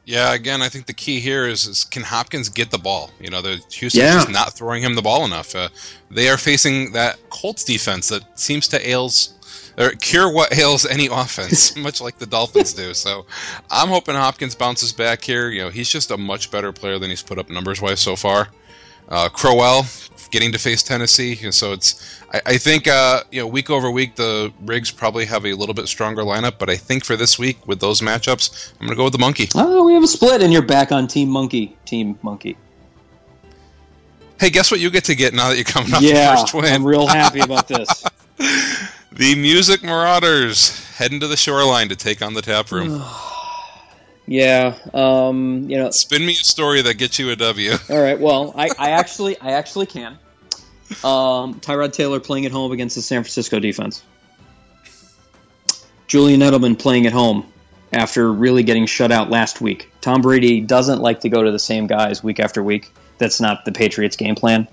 Yeah, 0.07 0.33
again, 0.33 0.61
I 0.61 0.69
think 0.69 0.85
the 0.85 0.93
key 0.93 1.19
here 1.19 1.47
is, 1.47 1.65
is 1.65 1.83
can 1.83 2.01
Hopkins 2.01 2.47
get 2.47 2.71
the 2.71 2.77
ball? 2.77 3.11
You 3.19 3.29
know, 3.29 3.41
the 3.41 3.61
Houston's 3.73 3.95
yeah. 3.95 4.13
just 4.13 4.31
not 4.31 4.53
throwing 4.53 4.81
him 4.81 4.95
the 4.95 5.01
ball 5.01 5.25
enough. 5.25 5.53
Uh, 5.53 5.67
they 6.09 6.29
are 6.29 6.37
facing 6.37 6.93
that 6.93 7.19
Colts 7.29 7.65
defense 7.65 8.07
that 8.07 8.39
seems 8.39 8.69
to 8.69 8.89
ails 8.89 9.33
or 9.77 9.89
cure 9.89 10.31
what 10.31 10.57
ails 10.57 10.85
any 10.85 11.07
offense, 11.11 11.75
much 11.83 11.99
like 11.99 12.19
the 12.19 12.25
Dolphins 12.25 12.73
do. 12.73 12.93
So 12.93 13.25
I'm 13.69 13.89
hoping 13.89 14.15
Hopkins 14.15 14.55
bounces 14.55 14.93
back 14.93 15.21
here. 15.21 15.49
You 15.49 15.63
know, 15.63 15.69
he's 15.69 15.89
just 15.89 16.09
a 16.09 16.17
much 16.17 16.51
better 16.51 16.71
player 16.71 16.97
than 16.99 17.09
he's 17.09 17.21
put 17.21 17.37
up 17.37 17.49
numbers 17.49 17.81
wise 17.81 17.99
so 17.99 18.15
far. 18.15 18.47
Uh, 19.09 19.29
Crowell 19.29 19.85
getting 20.31 20.51
to 20.51 20.59
face 20.59 20.83
Tennessee, 20.83 21.35
so 21.51 21.71
it's 21.71 22.21
I, 22.33 22.41
I 22.45 22.57
think 22.57 22.87
uh, 22.87 23.23
you 23.31 23.41
know 23.41 23.47
week 23.47 23.69
over 23.69 23.89
week 23.89 24.15
the 24.15 24.51
Rigs 24.61 24.91
probably 24.91 25.25
have 25.25 25.45
a 25.45 25.53
little 25.53 25.73
bit 25.73 25.87
stronger 25.87 26.23
lineup, 26.23 26.59
but 26.59 26.69
I 26.69 26.75
think 26.75 27.05
for 27.05 27.15
this 27.15 27.39
week 27.39 27.65
with 27.67 27.79
those 27.79 28.01
matchups, 28.01 28.73
I'm 28.79 28.87
gonna 28.87 28.97
go 28.97 29.05
with 29.05 29.13
the 29.13 29.19
Monkey. 29.19 29.47
Oh, 29.55 29.85
we 29.85 29.93
have 29.93 30.03
a 30.03 30.07
split, 30.07 30.41
and 30.41 30.51
you're 30.51 30.61
back 30.61 30.91
on 30.91 31.07
Team 31.07 31.29
Monkey. 31.29 31.77
Team 31.85 32.17
Monkey. 32.21 32.57
Hey, 34.39 34.49
guess 34.49 34.69
what 34.69 34.79
you 34.79 34.91
get 34.91 35.05
to 35.05 35.15
get 35.15 35.33
now 35.33 35.49
that 35.49 35.55
you're 35.55 35.63
coming 35.63 35.93
off 35.93 36.01
yeah, 36.01 36.31
the 36.31 36.41
first 36.41 36.53
win? 36.53 36.65
I'm 36.65 36.85
real 36.85 37.07
happy 37.07 37.39
about 37.39 37.67
this. 37.67 38.03
the 39.11 39.35
Music 39.35 39.83
Marauders 39.83 40.85
heading 40.95 41.19
to 41.21 41.27
the 41.27 41.37
shoreline 41.37 41.89
to 41.89 41.95
take 41.95 42.21
on 42.21 42.33
the 42.33 42.41
tap 42.41 42.71
room. 42.71 43.03
yeah, 44.27 44.75
um, 44.93 45.69
you 45.69 45.77
know, 45.77 45.89
spin 45.89 46.25
me 46.25 46.33
a 46.33 46.35
story 46.35 46.81
that 46.81 46.95
gets 46.95 47.17
you 47.17 47.31
a 47.31 47.35
W. 47.35 47.71
All 47.89 48.01
right, 48.01 48.19
well, 48.19 48.53
I, 48.55 48.69
I 48.77 48.91
actually, 48.91 49.39
I 49.39 49.53
actually 49.53 49.85
can. 49.85 50.19
Um, 51.03 51.59
Tyrod 51.59 51.93
Taylor 51.93 52.19
playing 52.19 52.45
at 52.45 52.51
home 52.51 52.71
against 52.71 52.95
the 52.95 53.01
San 53.01 53.23
Francisco 53.23 53.59
defense. 53.59 54.03
Julian 56.07 56.41
Edelman 56.41 56.77
playing 56.77 57.05
at 57.05 57.13
home 57.13 57.51
after 57.91 58.31
really 58.31 58.63
getting 58.63 58.85
shut 58.85 59.11
out 59.11 59.29
last 59.29 59.61
week. 59.61 59.91
Tom 60.01 60.21
Brady 60.21 60.61
doesn't 60.61 61.01
like 61.01 61.21
to 61.21 61.29
go 61.29 61.43
to 61.43 61.51
the 61.51 61.59
same 61.59 61.87
guys 61.87 62.23
week 62.23 62.39
after 62.39 62.61
week. 62.61 62.93
That's 63.17 63.41
not 63.41 63.65
the 63.65 63.71
Patriots' 63.71 64.15
game 64.15 64.35
plan. 64.35 64.67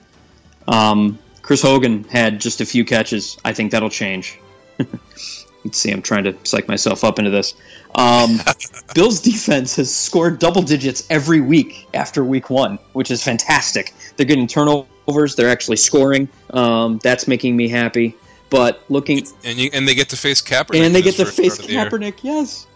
Um, 0.66 1.18
Chris 1.42 1.62
Hogan 1.62 2.04
had 2.04 2.40
just 2.40 2.60
a 2.60 2.66
few 2.66 2.84
catches. 2.84 3.36
I 3.44 3.52
think 3.52 3.72
that'll 3.72 3.90
change. 3.90 4.38
You'd 5.64 5.74
see 5.74 5.90
I'm 5.90 6.02
trying 6.02 6.24
to 6.24 6.36
psych 6.44 6.68
myself 6.68 7.04
up 7.04 7.18
into 7.18 7.30
this. 7.30 7.54
Um, 7.94 8.38
Bill's 8.94 9.20
defense 9.20 9.76
has 9.76 9.94
scored 9.94 10.38
double 10.38 10.62
digits 10.62 11.06
every 11.08 11.40
week 11.40 11.88
after 11.94 12.22
week 12.22 12.50
one, 12.50 12.78
which 12.92 13.10
is 13.10 13.24
fantastic. 13.24 13.94
They're 14.16 14.26
getting 14.26 14.46
turnovers. 14.46 15.34
They're 15.34 15.48
actually 15.48 15.78
scoring. 15.78 16.28
Um, 16.50 16.98
that's 17.02 17.26
making 17.26 17.56
me 17.56 17.68
happy. 17.68 18.14
But 18.50 18.84
looking 18.90 19.26
and 19.42 19.58
you, 19.58 19.70
and 19.72 19.88
they 19.88 19.94
get 19.94 20.10
to 20.10 20.16
face 20.16 20.42
Kaepernick, 20.42 20.84
and 20.84 20.94
they 20.94 21.02
get 21.02 21.16
to 21.16 21.24
face 21.24 21.58
Kaepernick. 21.58 22.20
Yes. 22.22 22.66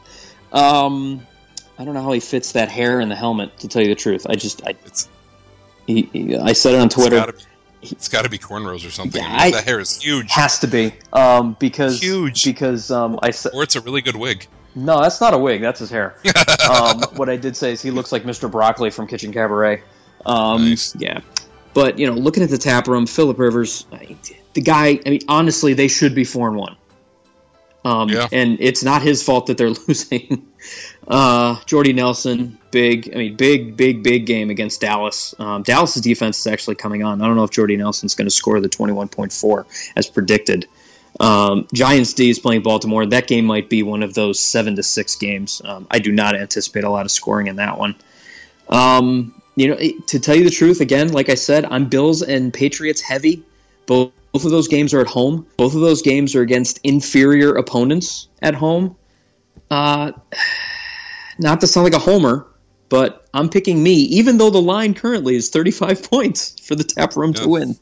Um, 0.50 1.26
I 1.78 1.84
don't 1.84 1.94
know 1.94 2.02
how 2.02 2.12
he 2.12 2.20
fits 2.20 2.52
that 2.52 2.70
hair 2.70 3.00
in 3.00 3.10
the 3.10 3.14
helmet. 3.14 3.56
To 3.58 3.68
tell 3.68 3.82
you 3.82 3.88
the 3.88 3.94
truth, 3.94 4.26
I 4.28 4.34
just 4.34 4.66
I. 4.66 4.74
He, 5.86 6.02
he, 6.12 6.36
I 6.36 6.52
said 6.52 6.74
it 6.74 6.80
on 6.80 6.88
Twitter. 6.88 7.24
It's 7.28 7.46
got 8.10 8.24
to 8.24 8.30
be 8.30 8.38
cornrows 8.38 8.86
or 8.86 8.90
something. 8.90 9.22
Yeah, 9.22 9.28
I 9.30 9.44
mean, 9.44 9.52
that 9.52 9.64
hair 9.64 9.80
is 9.80 10.00
huge. 10.00 10.30
Has 10.32 10.58
to 10.60 10.66
be 10.66 10.92
um, 11.12 11.56
because 11.58 12.00
huge 12.00 12.44
because 12.44 12.90
um, 12.90 13.18
I 13.22 13.30
said, 13.30 13.52
or 13.54 13.62
it's 13.62 13.76
a 13.76 13.80
really 13.80 14.00
good 14.00 14.16
wig. 14.16 14.46
No, 14.74 15.00
that's 15.00 15.20
not 15.20 15.34
a 15.34 15.38
wig. 15.38 15.60
That's 15.60 15.80
his 15.80 15.90
hair. 15.90 16.16
um, 16.70 17.02
what 17.16 17.28
I 17.28 17.36
did 17.36 17.56
say 17.56 17.72
is 17.72 17.82
he 17.82 17.90
looks 17.90 18.12
like 18.12 18.22
Mr. 18.24 18.50
Broccoli 18.50 18.90
from 18.90 19.06
Kitchen 19.06 19.32
Kabaret. 19.32 19.82
Um, 20.26 20.70
nice. 20.70 20.94
Yeah, 20.96 21.20
but 21.74 21.98
you 21.98 22.06
know, 22.06 22.14
looking 22.14 22.42
at 22.42 22.50
the 22.50 22.58
tap 22.58 22.88
room, 22.88 23.06
Philip 23.06 23.38
Rivers, 23.38 23.86
the 24.54 24.60
guy. 24.60 25.00
I 25.04 25.10
mean, 25.10 25.20
honestly, 25.28 25.74
they 25.74 25.88
should 25.88 26.14
be 26.14 26.24
four 26.24 26.48
and 26.48 26.56
one. 26.56 26.76
Um, 27.88 28.10
yeah. 28.10 28.28
And 28.30 28.58
it's 28.60 28.84
not 28.84 29.00
his 29.00 29.22
fault 29.22 29.46
that 29.46 29.56
they're 29.56 29.70
losing. 29.88 30.46
uh, 31.06 31.58
Jordy 31.64 31.94
Nelson, 31.94 32.58
big, 32.70 33.10
I 33.14 33.16
mean, 33.18 33.36
big, 33.36 33.76
big, 33.78 34.02
big 34.02 34.26
game 34.26 34.50
against 34.50 34.82
Dallas. 34.82 35.34
Um, 35.38 35.62
Dallas's 35.62 36.02
defense 36.02 36.38
is 36.38 36.46
actually 36.46 36.74
coming 36.74 37.02
on. 37.02 37.22
I 37.22 37.26
don't 37.26 37.36
know 37.36 37.44
if 37.44 37.50
Jordy 37.50 37.76
Nelson's 37.76 38.14
going 38.14 38.26
to 38.26 38.34
score 38.34 38.60
the 38.60 38.68
21.4 38.68 39.92
as 39.96 40.06
predicted. 40.06 40.66
Um, 41.18 41.66
Giants 41.72 42.12
D 42.12 42.28
is 42.28 42.38
playing 42.38 42.62
Baltimore. 42.62 43.06
That 43.06 43.26
game 43.26 43.46
might 43.46 43.70
be 43.70 43.82
one 43.82 44.02
of 44.02 44.12
those 44.12 44.38
seven 44.38 44.76
to 44.76 44.82
six 44.82 45.16
games. 45.16 45.62
Um, 45.64 45.86
I 45.90 45.98
do 45.98 46.12
not 46.12 46.36
anticipate 46.36 46.84
a 46.84 46.90
lot 46.90 47.06
of 47.06 47.10
scoring 47.10 47.46
in 47.46 47.56
that 47.56 47.78
one. 47.78 47.96
Um, 48.68 49.40
you 49.56 49.68
know, 49.68 49.76
to 50.08 50.20
tell 50.20 50.36
you 50.36 50.44
the 50.44 50.50
truth, 50.50 50.80
again, 50.82 51.10
like 51.12 51.30
I 51.30 51.34
said, 51.34 51.64
I'm 51.64 51.88
Bills 51.88 52.22
and 52.22 52.52
Patriots 52.52 53.00
heavy. 53.00 53.42
Both 53.86 54.12
both 54.38 54.44
of 54.44 54.52
those 54.52 54.68
games 54.68 54.94
are 54.94 55.00
at 55.00 55.08
home. 55.08 55.48
Both 55.56 55.74
of 55.74 55.80
those 55.80 56.00
games 56.00 56.36
are 56.36 56.42
against 56.42 56.78
inferior 56.84 57.56
opponents 57.56 58.28
at 58.40 58.54
home. 58.54 58.96
Uh, 59.68 60.12
not 61.40 61.60
to 61.60 61.66
sound 61.66 61.82
like 61.82 61.92
a 61.92 61.98
homer, 61.98 62.46
but 62.88 63.26
I'm 63.34 63.48
picking 63.48 63.82
me, 63.82 63.94
even 63.94 64.38
though 64.38 64.50
the 64.50 64.62
line 64.62 64.94
currently 64.94 65.34
is 65.34 65.50
35 65.50 66.08
points 66.08 66.60
for 66.60 66.76
the 66.76 66.84
tap 66.84 67.16
room 67.16 67.32
yeah. 67.34 67.42
to 67.42 67.48
win. 67.48 67.76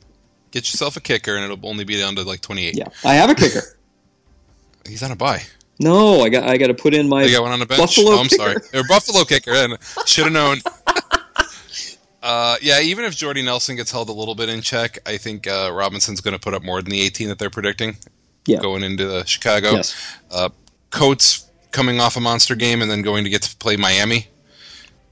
Get 0.50 0.72
yourself 0.72 0.96
a 0.96 1.00
kicker, 1.02 1.36
and 1.36 1.44
it'll 1.44 1.68
only 1.68 1.84
be 1.84 1.98
down 1.98 2.16
to 2.16 2.22
like 2.22 2.40
28. 2.40 2.74
Yeah, 2.74 2.88
I 3.04 3.16
have 3.16 3.28
a 3.28 3.34
kicker. 3.34 3.60
He's 4.88 5.02
on 5.02 5.10
a 5.10 5.16
bye. 5.16 5.42
No, 5.78 6.22
I 6.22 6.30
got 6.30 6.44
I 6.44 6.56
got 6.56 6.68
to 6.68 6.74
put 6.74 6.94
in 6.94 7.06
my. 7.06 7.24
You 7.24 7.32
got 7.32 7.42
one 7.42 7.52
on 7.52 7.58
the 7.58 7.66
bench. 7.66 7.78
Buffalo 7.78 8.12
oh, 8.12 8.20
I'm 8.20 8.28
kicker. 8.28 8.42
sorry, 8.42 8.56
or 8.72 8.88
Buffalo 8.88 9.24
kicker, 9.24 9.52
and 9.52 9.76
should 10.06 10.24
have 10.24 10.32
known. 10.32 10.60
Uh, 12.26 12.56
yeah, 12.60 12.80
even 12.80 13.04
if 13.04 13.14
Jordy 13.14 13.40
Nelson 13.40 13.76
gets 13.76 13.92
held 13.92 14.08
a 14.08 14.12
little 14.12 14.34
bit 14.34 14.48
in 14.48 14.60
check, 14.60 14.98
I 15.06 15.16
think 15.16 15.46
uh, 15.46 15.70
Robinson's 15.72 16.20
going 16.20 16.34
to 16.34 16.40
put 16.40 16.54
up 16.54 16.64
more 16.64 16.82
than 16.82 16.90
the 16.90 17.00
18 17.02 17.28
that 17.28 17.38
they're 17.38 17.50
predicting. 17.50 17.96
Yeah. 18.46 18.58
Going 18.58 18.82
into 18.82 19.24
Chicago. 19.26 19.70
Yes. 19.70 20.18
Uh, 20.28 20.48
Coates 20.90 21.48
coming 21.70 22.00
off 22.00 22.16
a 22.16 22.20
monster 22.20 22.56
game 22.56 22.82
and 22.82 22.90
then 22.90 23.02
going 23.02 23.22
to 23.22 23.30
get 23.30 23.42
to 23.42 23.56
play 23.58 23.76
Miami. 23.76 24.26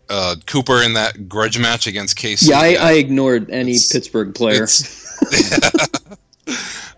Uh, 0.09 0.35
Cooper 0.46 0.83
in 0.83 0.94
that 0.94 1.29
grudge 1.29 1.57
match 1.57 1.87
against 1.87 2.18
KC. 2.18 2.48
Yeah, 2.48 2.59
I, 2.59 2.74
I 2.74 2.92
ignored 2.94 3.48
any 3.48 3.74
Pittsburgh 3.74 4.35
player. 4.35 4.66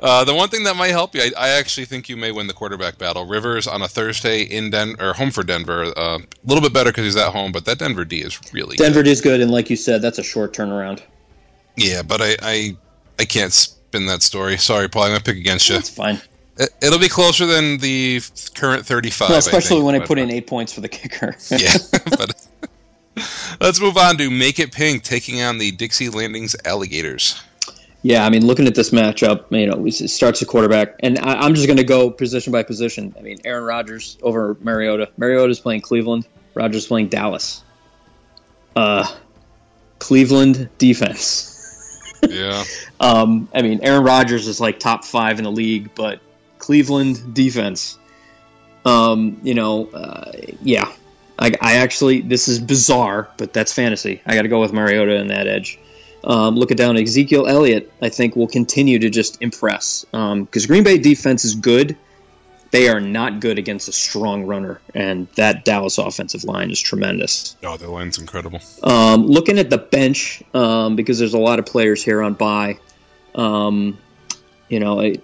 Uh, 0.00 0.24
the 0.24 0.34
one 0.34 0.48
thing 0.48 0.64
that 0.64 0.76
might 0.76 0.88
help 0.88 1.14
you, 1.14 1.22
I, 1.22 1.30
I, 1.38 1.48
actually 1.50 1.86
think 1.86 2.08
you 2.08 2.16
may 2.16 2.32
win 2.32 2.48
the 2.48 2.52
quarterback 2.52 2.98
battle. 2.98 3.26
Rivers 3.26 3.66
on 3.66 3.80
a 3.80 3.88
Thursday 3.88 4.42
in 4.42 4.70
Den 4.70 4.96
or 5.00 5.12
home 5.14 5.30
for 5.30 5.42
Denver, 5.42 5.84
uh, 5.96 6.18
a 6.18 6.46
little 6.46 6.60
bit 6.60 6.72
better 6.72 6.90
because 6.90 7.04
he's 7.04 7.16
at 7.16 7.32
home, 7.32 7.52
but 7.52 7.64
that 7.64 7.78
Denver 7.78 8.04
D 8.04 8.20
is 8.20 8.38
really 8.52 8.76
Denver 8.76 9.00
good. 9.00 9.04
D 9.04 9.10
is 9.12 9.20
good, 9.20 9.40
and 9.40 9.50
like 9.50 9.70
you 9.70 9.76
said, 9.76 10.02
that's 10.02 10.18
a 10.18 10.22
short 10.22 10.52
turnaround. 10.52 11.00
Yeah, 11.76 12.02
but 12.02 12.20
I 12.20 12.36
I, 12.42 12.76
I 13.18 13.24
can't 13.24 13.52
spin 13.52 14.06
that 14.06 14.22
story. 14.22 14.56
Sorry, 14.56 14.88
Paul. 14.88 15.04
I'm 15.04 15.10
gonna 15.10 15.20
pick 15.20 15.36
against 15.36 15.68
you. 15.68 15.76
That's 15.76 15.90
fine. 15.90 16.20
It, 16.58 16.72
will 16.82 16.98
be 16.98 17.08
closer 17.08 17.44
than 17.44 17.78
the 17.78 18.20
current 18.54 18.86
35. 18.86 19.28
Well, 19.28 19.38
especially 19.38 19.76
I 19.76 19.78
think, 19.78 19.84
when 19.84 20.02
I 20.02 20.06
put 20.06 20.18
in 20.18 20.30
eight 20.30 20.46
points 20.46 20.72
for 20.72 20.80
the 20.80 20.88
kicker. 20.88 21.36
yeah, 21.50 21.74
but 22.04 22.48
let's 23.60 23.80
move 23.80 23.96
on 23.96 24.16
to 24.18 24.30
Make 24.30 24.58
It 24.58 24.72
Pink 24.72 25.02
taking 25.02 25.42
on 25.42 25.58
the 25.58 25.70
Dixie 25.72 26.08
Landings 26.08 26.56
Alligators. 26.64 27.42
Yeah, 28.02 28.24
I 28.24 28.30
mean, 28.30 28.46
looking 28.46 28.66
at 28.66 28.74
this 28.74 28.90
matchup, 28.90 29.46
you 29.50 29.66
know, 29.66 29.84
it 29.86 29.92
starts 29.92 30.40
the 30.40 30.46
quarterback, 30.46 30.94
and 31.00 31.18
I, 31.18 31.44
am 31.44 31.54
just 31.54 31.66
going 31.66 31.78
to 31.78 31.84
go 31.84 32.10
position 32.10 32.52
by 32.52 32.62
position. 32.62 33.14
I 33.18 33.22
mean, 33.22 33.38
Aaron 33.44 33.64
Rodgers 33.64 34.16
over 34.22 34.56
Mariota. 34.60 35.10
Mariota's 35.16 35.58
playing 35.58 35.80
Cleveland. 35.80 36.26
Rodgers 36.54 36.86
playing 36.86 37.08
Dallas. 37.08 37.64
uh, 38.76 39.06
Cleveland 39.98 40.68
defense. 40.78 41.52
Yeah. 42.28 42.64
Um, 42.98 43.50
I 43.54 43.60
mean, 43.60 43.80
Aaron 43.82 44.04
Rodgers 44.04 44.48
is 44.48 44.58
like 44.58 44.80
top 44.80 45.04
five 45.04 45.36
in 45.36 45.44
the 45.44 45.52
league, 45.52 45.94
but 45.94 46.18
Cleveland 46.56 47.34
defense. 47.34 47.98
Um, 48.86 49.38
you 49.42 49.52
know, 49.52 49.88
uh, 49.88 50.32
yeah. 50.62 50.90
I, 51.38 51.52
I 51.60 51.74
actually, 51.74 52.22
this 52.22 52.48
is 52.48 52.58
bizarre, 52.58 53.28
but 53.36 53.52
that's 53.52 53.70
fantasy. 53.70 54.22
I 54.24 54.34
got 54.34 54.42
to 54.42 54.48
go 54.48 54.62
with 54.62 54.72
Mariota 54.72 55.16
in 55.16 55.28
that 55.28 55.46
edge. 55.46 55.78
Um, 56.26 56.56
looking 56.56 56.76
down, 56.76 56.96
Ezekiel 56.96 57.46
Elliott, 57.46 57.92
I 58.02 58.08
think 58.08 58.34
will 58.34 58.48
continue 58.48 58.98
to 58.98 59.08
just 59.10 59.40
impress 59.40 60.04
because 60.10 60.32
um, 60.32 60.48
Green 60.66 60.82
Bay 60.82 60.98
defense 60.98 61.44
is 61.44 61.54
good. 61.54 61.96
They 62.72 62.88
are 62.88 63.00
not 63.00 63.38
good 63.40 63.58
against 63.58 63.88
a 63.88 63.92
strong 63.92 64.44
runner, 64.44 64.80
and 64.92 65.28
that 65.36 65.64
Dallas 65.64 65.98
offensive 65.98 66.42
line 66.42 66.72
is 66.72 66.80
tremendous. 66.80 67.56
Oh, 67.62 67.76
their 67.76 67.88
line's 67.88 68.18
incredible. 68.18 68.60
Um, 68.82 69.24
looking 69.26 69.58
at 69.60 69.70
the 69.70 69.78
bench, 69.78 70.42
um, 70.52 70.96
because 70.96 71.20
there's 71.20 71.34
a 71.34 71.38
lot 71.38 71.60
of 71.60 71.66
players 71.66 72.02
here 72.02 72.20
on 72.22 72.34
bye. 72.34 72.80
Um, 73.36 73.96
you 74.68 74.80
know, 74.80 75.00
I, 75.00 75.14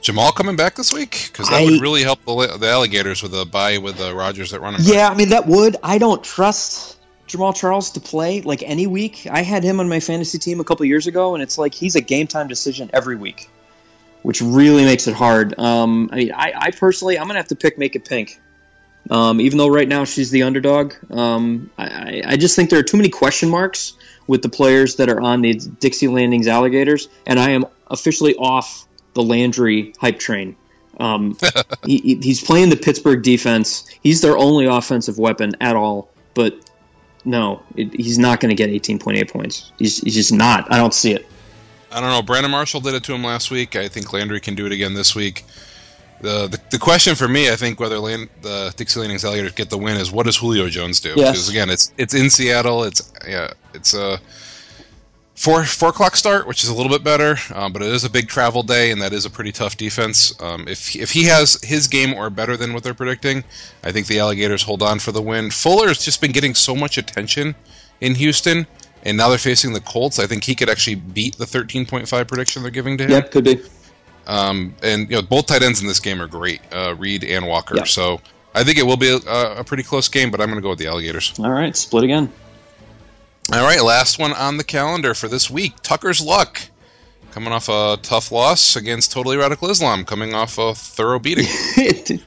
Jamaal 0.00 0.32
coming 0.32 0.54
back 0.54 0.76
this 0.76 0.92
week 0.92 1.30
because 1.32 1.48
that 1.48 1.60
I- 1.60 1.64
would 1.64 1.80
really 1.80 2.02
help 2.02 2.24
the, 2.24 2.56
the 2.56 2.68
alligators 2.68 3.20
with 3.20 3.34
a 3.34 3.44
bye 3.44 3.78
with 3.78 3.98
the 3.98 4.14
Rogers 4.14 4.54
at 4.54 4.60
running 4.60 4.78
back. 4.78 4.94
Yeah, 4.94 5.08
I 5.08 5.14
mean 5.16 5.30
that 5.30 5.48
would. 5.48 5.76
I 5.82 5.98
don't 5.98 6.22
trust 6.22 6.97
Jamaal 7.28 7.54
Charles 7.54 7.90
to 7.92 8.00
play 8.00 8.40
like 8.40 8.62
any 8.62 8.86
week. 8.86 9.26
I 9.30 9.42
had 9.42 9.62
him 9.62 9.80
on 9.80 9.88
my 9.88 10.00
fantasy 10.00 10.38
team 10.38 10.60
a 10.60 10.64
couple 10.64 10.84
years 10.86 11.06
ago, 11.06 11.34
and 11.34 11.42
it's 11.42 11.58
like 11.58 11.74
he's 11.74 11.94
a 11.94 12.00
game 12.00 12.26
time 12.26 12.48
decision 12.48 12.90
every 12.92 13.16
week, 13.16 13.50
which 14.22 14.40
really 14.40 14.84
makes 14.84 15.06
it 15.06 15.14
hard. 15.14 15.58
Um, 15.58 16.08
I 16.12 16.16
mean, 16.16 16.32
I, 16.32 16.52
I 16.56 16.70
personally, 16.70 17.18
I'm 17.18 17.26
gonna 17.26 17.38
have 17.38 17.48
to 17.48 17.56
pick 17.56 17.78
Make 17.78 17.94
It 17.96 18.04
Pink. 18.04 18.40
Um, 19.10 19.40
even 19.40 19.56
though 19.58 19.68
right 19.68 19.88
now 19.88 20.04
she's 20.04 20.30
the 20.30 20.42
underdog, 20.42 20.92
um, 21.10 21.70
I, 21.78 22.22
I- 22.26 22.36
just 22.36 22.56
think 22.56 22.68
there 22.68 22.78
are 22.78 22.82
too 22.82 22.96
many 22.98 23.08
question 23.08 23.48
marks 23.48 23.94
with 24.26 24.42
the 24.42 24.50
players 24.50 24.96
that 24.96 25.08
are 25.08 25.20
on 25.20 25.40
the 25.40 25.54
Dixie 25.54 26.08
Landings 26.08 26.46
Alligators, 26.46 27.08
and 27.26 27.38
I 27.38 27.50
am 27.50 27.64
officially 27.90 28.34
off 28.36 28.86
the 29.14 29.22
Landry 29.22 29.94
hype 29.98 30.18
train. 30.18 30.56
Um, 31.00 31.38
he- 31.86 32.18
he's 32.22 32.42
playing 32.42 32.68
the 32.70 32.76
Pittsburgh 32.76 33.22
defense. 33.22 33.86
He's 34.02 34.20
their 34.20 34.36
only 34.36 34.66
offensive 34.66 35.16
weapon 35.18 35.54
at 35.60 35.74
all. 35.76 36.10
But 36.34 36.67
no, 37.28 37.62
it, 37.76 37.92
he's 37.92 38.18
not 38.18 38.40
going 38.40 38.48
to 38.48 38.54
get 38.54 38.70
18.8 38.70 39.30
points. 39.30 39.70
He's, 39.78 40.00
he's 40.00 40.14
just 40.14 40.32
not. 40.32 40.70
I 40.72 40.78
don't 40.78 40.94
see 40.94 41.12
it. 41.12 41.26
I 41.92 42.00
don't 42.00 42.10
know. 42.10 42.22
Brandon 42.22 42.50
Marshall 42.50 42.80
did 42.80 42.94
it 42.94 43.04
to 43.04 43.14
him 43.14 43.22
last 43.22 43.50
week. 43.50 43.76
I 43.76 43.86
think 43.86 44.12
Landry 44.12 44.40
can 44.40 44.54
do 44.54 44.64
it 44.64 44.72
again 44.72 44.94
this 44.94 45.14
week. 45.14 45.44
The, 46.20 46.48
the, 46.48 46.60
the 46.70 46.78
question 46.78 47.14
for 47.14 47.28
me, 47.28 47.50
I 47.50 47.56
think, 47.56 47.78
whether 47.78 47.98
Land, 47.98 48.28
the 48.42 48.72
Dixie 48.76 48.98
Landings 48.98 49.24
Alligators 49.24 49.52
get 49.52 49.70
the 49.70 49.78
win 49.78 49.96
is 49.98 50.10
what 50.10 50.26
does 50.26 50.36
Julio 50.36 50.68
Jones 50.68 51.00
do? 51.00 51.10
Yes. 51.10 51.32
Because 51.32 51.48
again, 51.48 51.70
it's 51.70 51.92
it's 51.96 52.14
in 52.14 52.28
Seattle. 52.28 52.82
It's 52.82 53.12
yeah, 53.26 53.50
it's 53.72 53.94
a 53.94 54.18
four 55.38 55.64
four 55.64 55.90
o'clock 55.90 56.16
start, 56.16 56.46
which 56.46 56.64
is 56.64 56.68
a 56.68 56.74
little 56.74 56.90
bit 56.90 57.04
better, 57.04 57.36
um, 57.54 57.72
but 57.72 57.80
it 57.80 57.88
is 57.88 58.04
a 58.04 58.10
big 58.10 58.28
travel 58.28 58.62
day, 58.62 58.90
and 58.90 59.00
that 59.00 59.12
is 59.12 59.24
a 59.24 59.30
pretty 59.30 59.52
tough 59.52 59.76
defense. 59.76 60.40
Um, 60.42 60.66
if 60.66 60.96
if 60.96 61.12
he 61.12 61.24
has 61.24 61.62
his 61.62 61.86
game 61.86 62.12
or 62.14 62.28
better 62.28 62.56
than 62.56 62.74
what 62.74 62.82
they're 62.82 62.94
predicting, 62.94 63.44
I 63.84 63.92
think 63.92 64.08
the 64.08 64.18
Alligators 64.18 64.62
hold 64.62 64.82
on 64.82 64.98
for 64.98 65.12
the 65.12 65.22
win. 65.22 65.50
Fuller 65.50 65.88
has 65.88 66.04
just 66.04 66.20
been 66.20 66.32
getting 66.32 66.54
so 66.54 66.74
much 66.74 66.98
attention 66.98 67.54
in 68.00 68.14
Houston. 68.16 68.66
And 69.04 69.16
now 69.16 69.28
they're 69.28 69.38
facing 69.38 69.72
the 69.72 69.80
Colts. 69.80 70.18
I 70.18 70.26
think 70.26 70.42
he 70.42 70.56
could 70.56 70.68
actually 70.68 70.96
beat 70.96 71.38
the 71.38 71.44
13.5 71.44 72.26
prediction 72.26 72.62
they're 72.62 72.70
giving 72.72 72.98
to 72.98 73.04
him. 73.04 73.10
Yep, 73.10 73.30
could 73.30 73.44
be. 73.44 73.62
Um, 74.26 74.74
and 74.82 75.08
you 75.08 75.16
know 75.16 75.22
both 75.22 75.46
tight 75.46 75.62
ends 75.62 75.80
in 75.80 75.86
this 75.86 76.00
game 76.00 76.20
are 76.20 76.26
great, 76.26 76.60
uh, 76.72 76.96
Reed 76.98 77.22
and 77.22 77.46
Walker. 77.46 77.76
Yeah. 77.76 77.84
So 77.84 78.20
I 78.54 78.64
think 78.64 78.76
it 78.76 78.82
will 78.82 78.96
be 78.96 79.08
a, 79.08 79.60
a 79.60 79.64
pretty 79.64 79.84
close 79.84 80.08
game, 80.08 80.30
but 80.30 80.40
I'm 80.40 80.48
going 80.48 80.58
to 80.58 80.62
go 80.62 80.70
with 80.70 80.80
the 80.80 80.88
Alligators. 80.88 81.32
All 81.38 81.50
right, 81.50 81.74
split 81.76 82.04
again. 82.04 82.30
All 83.50 83.62
right, 83.62 83.82
last 83.82 84.18
one 84.18 84.34
on 84.34 84.58
the 84.58 84.64
calendar 84.64 85.14
for 85.14 85.26
this 85.26 85.48
week: 85.48 85.72
Tucker's 85.82 86.20
Luck, 86.20 86.60
coming 87.30 87.50
off 87.50 87.70
a 87.70 87.98
tough 88.02 88.30
loss 88.30 88.76
against 88.76 89.10
Totally 89.10 89.38
Radical 89.38 89.70
Islam, 89.70 90.04
coming 90.04 90.34
off 90.34 90.58
a 90.58 90.74
thorough 90.74 91.18
beating. 91.18 91.46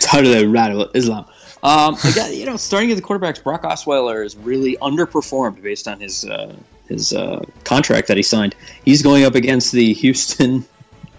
totally 0.00 0.46
radical 0.48 0.90
Islam. 0.92 1.24
Um, 1.62 1.94
got, 2.16 2.34
you 2.34 2.46
know, 2.46 2.56
starting 2.56 2.90
at 2.90 2.96
the 2.96 3.02
quarterbacks, 3.02 3.40
Brock 3.40 3.62
Osweiler 3.62 4.26
is 4.26 4.36
really 4.36 4.76
underperformed 4.78 5.62
based 5.62 5.86
on 5.86 6.00
his 6.00 6.24
uh, 6.24 6.56
his 6.88 7.12
uh, 7.12 7.44
contract 7.62 8.08
that 8.08 8.16
he 8.16 8.24
signed. 8.24 8.56
He's 8.84 9.02
going 9.02 9.22
up 9.22 9.36
against 9.36 9.70
the 9.70 9.92
Houston. 9.92 10.64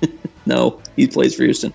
no, 0.45 0.81
he 0.97 1.07
plays 1.07 1.35
for 1.35 1.43
Houston. 1.43 1.73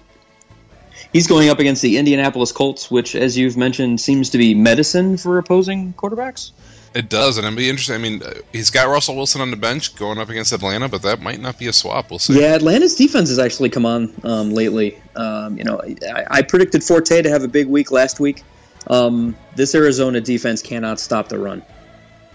He's 1.11 1.27
going 1.27 1.49
up 1.49 1.59
against 1.59 1.81
the 1.81 1.97
Indianapolis 1.97 2.53
Colts, 2.53 2.91
which, 2.91 3.15
as 3.15 3.39
you've 3.39 3.57
mentioned, 3.57 3.99
seems 3.99 4.29
to 4.29 4.37
be 4.37 4.55
medicine 4.55 5.17
for 5.17 5.39
opposing 5.39 5.95
quarterbacks. 5.95 6.51
It 6.97 7.11
does, 7.11 7.37
and 7.37 7.47
it'll 7.47 7.55
be 7.55 7.69
interesting. 7.69 7.95
I 7.95 7.99
mean, 7.99 8.23
he's 8.53 8.71
got 8.71 8.89
Russell 8.89 9.17
Wilson 9.17 9.43
on 9.43 9.51
the 9.51 9.57
bench 9.59 9.95
going 9.97 10.17
up 10.17 10.31
against 10.31 10.51
Atlanta, 10.53 10.89
but 10.89 11.03
that 11.03 11.21
might 11.21 11.41
not 11.41 11.59
be 11.59 11.67
a 11.67 11.73
swap. 11.73 12.09
We'll 12.09 12.19
see. 12.19 12.41
Yeah, 12.41 12.55
Atlanta's 12.55 12.95
defense 12.95 13.29
has 13.29 13.39
actually 13.39 13.69
come 13.69 13.85
on 13.85 14.15
um, 14.25 14.55
lately. 14.55 14.99
Um, 15.15 15.59
you 15.59 15.65
know, 15.65 15.79
I, 15.83 16.25
I 16.31 16.43
predicted 16.43 16.83
Forte 16.83 17.21
to 17.21 17.29
have 17.29 17.43
a 17.43 17.49
big 17.49 17.67
week 17.67 17.91
last 17.91 18.19
week. 18.19 18.45
Um, 18.87 19.37
this 19.57 19.75
Arizona 19.75 20.23
defense 20.23 20.63
cannot 20.63 20.99
stop 20.99 21.29
the 21.29 21.39
run 21.39 21.63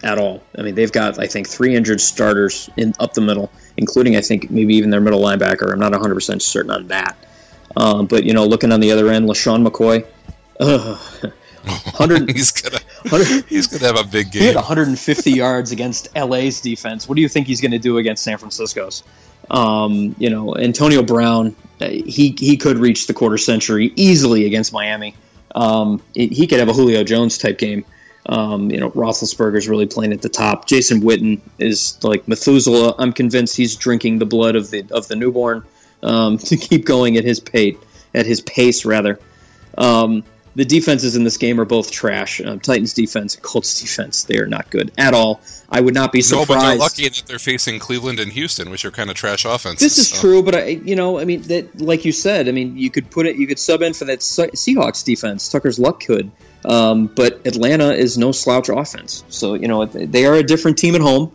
at 0.04 0.20
all. 0.20 0.44
I 0.56 0.62
mean, 0.62 0.76
they've 0.76 0.92
got 0.92 1.18
I 1.18 1.26
think 1.26 1.50
three 1.50 1.76
injured 1.76 2.00
starters 2.00 2.70
in 2.78 2.94
up 3.00 3.16
the 3.16 3.22
middle, 3.22 3.52
including 3.78 4.16
I 4.16 4.22
think 4.22 4.52
maybe 4.52 4.76
even 4.76 4.92
their 4.92 5.02
middle 5.02 5.22
linebacker. 5.22 5.74
I'm 5.74 5.80
not 5.80 5.92
100 5.92 6.14
percent 6.14 6.44
certain 6.44 6.70
on 6.70 6.88
that. 6.90 7.18
Um, 7.78 8.06
but 8.06 8.26
you 8.26 8.34
know, 8.36 8.46
looking 8.46 8.72
on 8.72 8.80
the 8.80 8.92
other 8.92 9.10
end, 9.10 9.28
LeSean 9.28 9.68
McCoy. 9.68 10.06
Ugh, 10.60 11.34
100, 11.64 12.32
he's 12.36 12.52
gonna 12.52 12.80
100 13.10 13.46
he's 13.46 13.68
gonna 13.68 13.86
have 13.86 14.00
a 14.00 14.08
big 14.08 14.32
game. 14.32 14.42
he 14.42 14.48
had 14.48 14.56
150 14.56 15.32
yards 15.36 15.72
against 15.72 16.16
LA's 16.16 16.62
defense. 16.62 17.08
What 17.08 17.16
do 17.16 17.22
you 17.22 17.30
think 17.30 17.48
he's 17.48 17.62
going 17.62 17.72
to 17.72 17.80
do 17.80 17.98
against 17.98 18.24
San 18.24 18.38
Francisco's? 18.38 19.04
Um, 19.50 20.16
you 20.18 20.30
know, 20.30 20.56
Antonio 20.56 21.04
Brown, 21.04 21.56
uh, 21.80 21.88
he 21.88 22.36
he 22.38 22.58
could 22.58 22.78
reach 22.78 23.08
the 23.08 23.14
quarter 23.14 23.38
century 23.38 23.92
easily 23.96 24.46
against 24.46 24.72
Miami. 24.74 25.16
Um, 25.54 26.02
he 26.14 26.28
he 26.28 26.48
could 26.48 26.60
have 26.60 26.70
a 26.70 26.74
Julio 26.74 27.04
Jones 27.04 27.38
type 27.38 27.58
game. 27.58 27.86
Um, 28.28 28.70
you 28.70 28.80
know, 28.80 28.92
Roethlisberger's 28.92 29.68
really 29.68 29.88
playing 29.88 30.14
at 30.14 30.22
the 30.22 30.30
top. 30.30 30.68
Jason 30.68 31.02
Witten 31.02 31.42
is 31.58 31.98
like 32.04 32.28
Methuselah. 32.28 32.96
I'm 33.00 33.14
convinced 33.14 33.58
he's 33.58 33.76
drinking 33.76 34.20
the 34.20 34.26
blood 34.26 34.56
of 34.56 34.70
the 34.70 34.86
of 34.92 35.08
the 35.08 35.16
newborn 35.16 35.64
um, 36.04 36.38
to 36.50 36.56
keep 36.58 36.86
going 36.86 37.18
at 37.18 37.24
his 37.24 37.40
pace. 37.40 37.78
At 38.14 38.26
his 38.26 38.42
pace, 38.42 38.84
rather. 38.84 39.20
Um, 39.78 40.24
the 40.56 40.66
defenses 40.66 41.16
in 41.16 41.24
this 41.24 41.38
game 41.38 41.60
are 41.62 41.66
both 41.66 41.92
trash. 41.92 42.42
Um, 42.42 42.60
Titans 42.60 42.94
defense, 42.94 43.38
Colts 43.38 43.80
defense, 43.80 44.26
they 44.26 44.38
are 44.38 44.48
not 44.48 44.70
good 44.70 44.92
at 44.98 45.14
all. 45.14 45.42
I 45.70 45.80
would 45.80 45.94
not 45.94 46.12
be 46.12 46.22
surprised. 46.22 46.50
No, 46.50 46.56
but 46.56 46.68
they're 46.68 46.78
lucky 46.78 47.04
that 47.10 47.24
they're 47.28 47.40
facing 47.40 47.80
Cleveland 47.80 48.20
and 48.20 48.32
Houston, 48.34 48.70
which 48.70 48.84
are 48.84 48.92
kind 48.92 49.10
of 49.10 49.16
trash 49.16 49.46
offenses. 49.46 49.80
This 49.80 49.98
is 49.98 50.10
so- 50.10 50.20
true, 50.20 50.44
but 50.44 50.56
I, 50.56 50.66
you 50.68 50.96
know, 50.96 51.20
I 51.20 51.26
mean, 51.26 51.44
that 51.44 51.80
like 51.80 52.04
you 52.04 52.12
said, 52.12 52.50
I 52.50 52.52
mean, 52.52 52.78
you 52.78 52.90
could 52.90 53.10
put 53.10 53.26
it, 53.26 53.38
you 53.38 53.48
could 53.48 53.60
sub 53.60 53.82
in 53.82 53.94
for 53.94 54.06
that 54.06 54.20
Seahawks 54.20 55.06
defense. 55.06 55.48
Tucker's 55.48 55.80
luck 55.80 56.04
could, 56.04 56.30
um, 56.66 57.08
but 57.08 57.46
Atlanta 57.46 57.94
is 57.94 58.18
no 58.18 58.34
slouch 58.34 58.68
offense. 58.70 59.24
So 59.30 59.54
you 59.54 59.68
know, 59.68 59.86
they 59.86 60.26
are 60.26 60.36
a 60.36 60.44
different 60.44 60.78
team 60.78 60.96
at 60.96 61.02
home. 61.02 61.32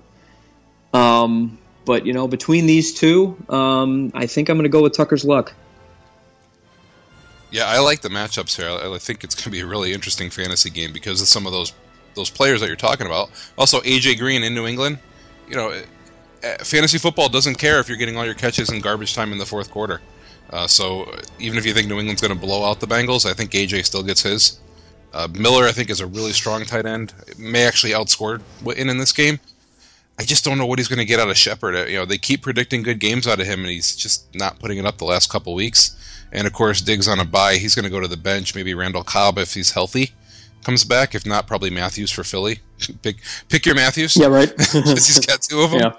Um, 0.92 1.58
but 1.86 2.04
you 2.04 2.12
know, 2.12 2.28
between 2.28 2.66
these 2.66 2.92
two, 2.92 3.36
um, 3.48 4.10
I 4.14 4.26
think 4.26 4.48
I'm 4.48 4.56
going 4.56 4.64
to 4.64 4.68
go 4.68 4.82
with 4.82 4.94
Tucker's 4.94 5.24
luck. 5.24 5.54
Yeah, 7.56 7.68
I 7.68 7.78
like 7.78 8.02
the 8.02 8.10
matchups 8.10 8.54
here. 8.54 8.68
I, 8.68 8.98
think 8.98 9.24
it's 9.24 9.34
going 9.34 9.44
to 9.44 9.50
be 9.50 9.60
a 9.60 9.66
really 9.66 9.94
interesting 9.94 10.28
fantasy 10.28 10.68
game 10.68 10.92
because 10.92 11.22
of 11.22 11.26
some 11.26 11.46
of 11.46 11.52
those 11.52 11.72
those 12.14 12.28
players 12.28 12.60
that 12.60 12.66
you're 12.66 12.76
talking 12.76 13.06
about. 13.06 13.30
Also, 13.56 13.80
AJ 13.80 14.18
Green 14.18 14.44
in 14.44 14.54
New 14.54 14.66
England. 14.66 14.98
You 15.48 15.56
know, 15.56 15.70
eh, 16.42 16.56
fantasy 16.58 16.98
football 16.98 17.30
doesn't 17.30 17.54
care 17.54 17.80
if 17.80 17.88
you're 17.88 17.96
getting 17.96 18.18
all 18.18 18.26
your 18.26 18.34
catches 18.34 18.70
in 18.70 18.82
garbage 18.82 19.14
time 19.14 19.32
in 19.32 19.38
the 19.38 19.46
fourth 19.46 19.70
quarter. 19.70 20.02
Uh, 20.50 20.66
so 20.66 21.10
even 21.38 21.56
if 21.56 21.64
you 21.64 21.72
think 21.72 21.88
New 21.88 21.98
England's 21.98 22.20
going 22.20 22.34
to 22.34 22.38
blow 22.38 22.62
out 22.62 22.78
the 22.78 22.86
Bengals, 22.86 23.24
I 23.24 23.32
think 23.32 23.52
AJ 23.52 23.86
still 23.86 24.02
gets 24.02 24.22
his. 24.22 24.60
Uh, 25.14 25.26
Miller, 25.32 25.64
I 25.64 25.72
think, 25.72 25.88
is 25.88 26.00
a 26.00 26.06
really 26.06 26.32
strong 26.32 26.62
tight 26.66 26.84
end. 26.84 27.14
May 27.38 27.64
actually 27.64 27.94
outscore 27.94 28.42
Witten 28.64 28.90
in 28.90 28.98
this 28.98 29.12
game. 29.12 29.40
I 30.18 30.24
just 30.24 30.44
don't 30.44 30.56
know 30.58 30.66
what 30.66 30.78
he's 30.78 30.88
going 30.88 30.98
to 30.98 31.04
get 31.04 31.20
out 31.20 31.28
of 31.28 31.36
Shepard. 31.36 31.74
Uh, 31.74 31.84
You 31.84 31.98
know, 31.98 32.04
they 32.06 32.18
keep 32.18 32.42
predicting 32.42 32.82
good 32.82 33.00
games 33.00 33.26
out 33.26 33.40
of 33.40 33.46
him, 33.46 33.60
and 33.60 33.68
he's 33.70 33.94
just 33.94 34.34
not 34.34 34.58
putting 34.58 34.78
it 34.78 34.86
up 34.86 34.98
the 34.98 35.04
last 35.04 35.30
couple 35.30 35.54
weeks. 35.54 35.94
And 36.32 36.46
of 36.46 36.52
course, 36.52 36.80
Diggs 36.80 37.06
on 37.06 37.20
a 37.20 37.24
bye. 37.24 37.56
He's 37.56 37.74
going 37.74 37.84
to 37.84 37.90
go 37.90 38.00
to 38.00 38.08
the 38.08 38.16
bench. 38.16 38.54
Maybe 38.54 38.74
Randall 38.74 39.04
Cobb 39.04 39.38
if 39.38 39.54
he's 39.54 39.70
healthy 39.72 40.12
comes 40.64 40.84
back. 40.84 41.14
If 41.14 41.26
not, 41.26 41.46
probably 41.46 41.70
Matthews 41.70 42.10
for 42.10 42.24
Philly. 42.24 42.60
pick 43.02 43.16
pick 43.48 43.66
your 43.66 43.74
Matthews. 43.74 44.16
Yeah, 44.16 44.26
right. 44.26 44.52
he's 44.72 45.24
got 45.26 45.42
two 45.42 45.60
of 45.60 45.70
them. 45.70 45.80
yeah. 45.80 45.94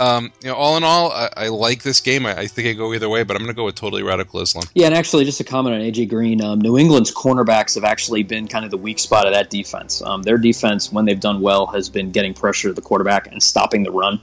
Um, 0.00 0.32
you 0.42 0.48
know, 0.48 0.54
all 0.54 0.76
in 0.76 0.84
all, 0.84 1.10
I, 1.10 1.28
I 1.36 1.48
like 1.48 1.82
this 1.82 2.00
game. 2.00 2.24
I, 2.24 2.36
I 2.36 2.46
think 2.46 2.68
I 2.68 2.72
go 2.72 2.94
either 2.94 3.08
way, 3.08 3.24
but 3.24 3.34
I'm 3.34 3.42
going 3.42 3.52
to 3.52 3.56
go 3.56 3.64
with 3.64 3.74
totally 3.74 4.04
radical 4.04 4.40
Islam. 4.40 4.64
Yeah, 4.72 4.86
and 4.86 4.94
actually, 4.94 5.24
just 5.24 5.40
a 5.40 5.44
comment 5.44 5.74
on 5.74 5.80
AJ 5.80 6.08
Green. 6.08 6.40
Um, 6.40 6.60
New 6.60 6.78
England's 6.78 7.12
cornerbacks 7.12 7.74
have 7.74 7.82
actually 7.82 8.22
been 8.22 8.46
kind 8.46 8.64
of 8.64 8.70
the 8.70 8.76
weak 8.76 9.00
spot 9.00 9.26
of 9.26 9.32
that 9.32 9.50
defense. 9.50 10.00
Um, 10.00 10.22
their 10.22 10.38
defense, 10.38 10.92
when 10.92 11.04
they've 11.04 11.18
done 11.18 11.40
well, 11.40 11.66
has 11.66 11.88
been 11.88 12.12
getting 12.12 12.32
pressure 12.32 12.68
to 12.68 12.74
the 12.74 12.80
quarterback 12.80 13.26
and 13.26 13.42
stopping 13.42 13.82
the 13.82 13.90
run. 13.90 14.20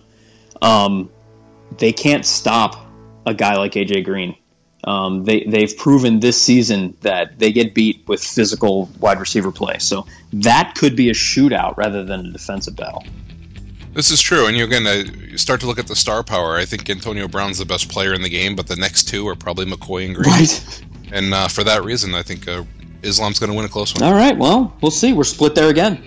Um, 0.61 1.09
they 1.77 1.91
can't 1.91 2.25
stop 2.25 2.87
a 3.25 3.33
guy 3.33 3.57
like 3.57 3.73
AJ 3.73 4.05
Green. 4.05 4.37
Um, 4.85 5.25
they 5.25 5.43
they've 5.43 5.75
proven 5.75 6.19
this 6.19 6.41
season 6.41 6.95
that 7.01 7.39
they 7.39 7.51
get 7.51 7.73
beat 7.73 8.07
with 8.07 8.23
physical 8.23 8.87
wide 8.99 9.19
receiver 9.19 9.51
play. 9.51 9.79
So 9.79 10.05
that 10.31 10.75
could 10.77 10.95
be 10.95 11.09
a 11.09 11.13
shootout 11.13 11.75
rather 11.75 12.05
than 12.05 12.27
a 12.27 12.31
defensive 12.31 12.75
battle. 12.75 13.03
This 13.93 14.11
is 14.11 14.21
true, 14.21 14.45
and 14.45 14.55
you're 14.55 14.67
going 14.67 14.83
to 14.83 15.37
start 15.37 15.61
to 15.61 15.67
look 15.67 15.79
at 15.79 15.87
the 15.87 15.95
star 15.95 16.21
power. 16.21 16.57
I 16.57 16.65
think 16.65 16.89
Antonio 16.89 17.27
Brown's 17.29 17.57
the 17.57 17.65
best 17.65 17.89
player 17.89 18.13
in 18.13 18.21
the 18.21 18.29
game, 18.29 18.55
but 18.55 18.67
the 18.67 18.75
next 18.75 19.07
two 19.07 19.25
are 19.27 19.35
probably 19.35 19.65
McCoy 19.65 20.05
and 20.05 20.15
Green. 20.15 20.27
Right. 20.27 20.83
And 21.13 21.33
uh, 21.33 21.47
for 21.47 21.63
that 21.63 21.83
reason, 21.85 22.13
I 22.13 22.21
think 22.21 22.45
uh, 22.45 22.65
Islam's 23.03 23.39
going 23.39 23.51
to 23.51 23.55
win 23.55 23.65
a 23.65 23.69
close 23.69 23.95
one. 23.95 24.03
All 24.03 24.13
right. 24.13 24.37
Well, 24.37 24.75
we'll 24.81 24.91
see. 24.91 25.13
We're 25.13 25.23
split 25.23 25.55
there 25.55 25.69
again. 25.69 26.03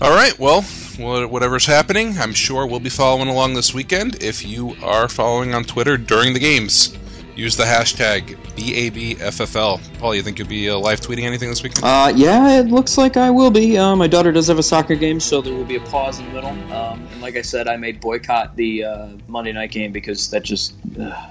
All 0.00 0.10
right. 0.10 0.38
Well, 0.38 0.64
whatever's 0.98 1.66
happening, 1.66 2.18
I'm 2.18 2.32
sure 2.32 2.66
we'll 2.66 2.80
be 2.80 2.90
following 2.90 3.28
along 3.28 3.54
this 3.54 3.74
weekend. 3.74 4.22
If 4.22 4.44
you 4.44 4.76
are 4.82 5.08
following 5.08 5.54
on 5.54 5.64
Twitter 5.64 5.96
during 5.96 6.32
the 6.34 6.40
games, 6.40 6.96
use 7.34 7.56
the 7.56 7.64
hashtag 7.64 8.36
BABFFL. 8.56 9.98
Paul, 9.98 10.14
you 10.14 10.22
think 10.22 10.38
you'll 10.38 10.48
be 10.48 10.68
uh, 10.68 10.76
live 10.76 11.00
tweeting 11.00 11.24
anything 11.24 11.48
this 11.48 11.62
weekend? 11.62 11.84
Uh, 11.84 12.12
yeah, 12.14 12.58
it 12.58 12.66
looks 12.66 12.98
like 12.98 13.16
I 13.16 13.30
will 13.30 13.50
be. 13.50 13.78
Uh, 13.78 13.96
my 13.96 14.06
daughter 14.06 14.32
does 14.32 14.48
have 14.48 14.58
a 14.58 14.62
soccer 14.62 14.94
game, 14.94 15.20
so 15.20 15.40
there 15.40 15.54
will 15.54 15.64
be 15.64 15.76
a 15.76 15.80
pause 15.80 16.18
in 16.18 16.26
the 16.26 16.32
middle. 16.32 16.50
Um, 16.50 17.06
and 17.12 17.22
like 17.22 17.36
I 17.36 17.42
said, 17.42 17.68
I 17.68 17.76
may 17.76 17.92
boycott 17.92 18.56
the 18.56 18.84
uh, 18.84 19.08
Monday 19.28 19.52
night 19.52 19.70
game 19.70 19.92
because 19.92 20.30
that 20.30 20.42
just 20.42 20.74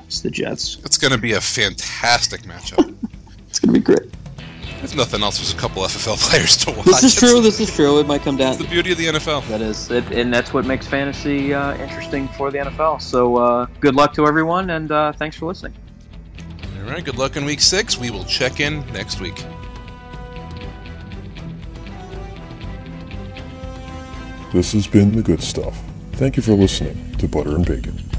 it's 0.05 0.21
the 0.21 0.31
Jets. 0.31 0.79
It's 0.83 0.97
going 0.97 1.13
to 1.13 1.19
be 1.19 1.33
a 1.33 1.41
fantastic 1.41 2.41
matchup. 2.41 2.95
it's 3.47 3.59
going 3.59 3.73
to 3.73 3.79
be 3.79 3.83
great. 3.83 4.11
If 4.83 4.95
nothing 4.95 5.21
else, 5.21 5.37
there's 5.37 5.53
a 5.53 5.57
couple 5.57 5.83
FFL 5.83 6.17
players 6.29 6.57
to 6.57 6.71
watch. 6.71 6.85
This 6.85 7.03
is 7.03 7.15
true. 7.15 7.39
This 7.39 7.59
is 7.59 7.73
true. 7.73 7.99
It 7.99 8.07
might 8.07 8.21
come 8.21 8.37
down. 8.37 8.53
It's 8.53 8.61
the 8.61 8.67
beauty 8.67 8.91
of 8.91 8.97
the 8.97 9.07
NFL. 9.07 9.47
That 9.47 9.61
is, 9.61 9.91
it, 9.91 10.11
and 10.11 10.33
that's 10.33 10.53
what 10.53 10.65
makes 10.65 10.87
fantasy 10.87 11.53
uh, 11.53 11.77
interesting 11.77 12.27
for 12.29 12.49
the 12.51 12.57
NFL. 12.59 13.01
So, 13.01 13.37
uh, 13.37 13.67
good 13.79 13.95
luck 13.95 14.13
to 14.15 14.25
everyone, 14.25 14.71
and 14.71 14.91
uh, 14.91 15.13
thanks 15.13 15.37
for 15.37 15.45
listening. 15.45 15.73
All 16.79 16.89
right. 16.89 17.03
Good 17.03 17.17
luck 17.17 17.37
in 17.37 17.45
week 17.45 17.61
six. 17.61 17.97
We 17.97 18.09
will 18.09 18.25
check 18.25 18.59
in 18.59 18.79
next 18.91 19.21
week. 19.21 19.45
This 24.51 24.73
has 24.73 24.87
been 24.87 25.15
the 25.15 25.21
good 25.21 25.41
stuff. 25.41 25.81
Thank 26.13 26.35
you 26.35 26.43
for 26.43 26.53
listening 26.53 27.15
to 27.17 27.27
Butter 27.27 27.55
and 27.55 27.65
Bacon. 27.65 28.10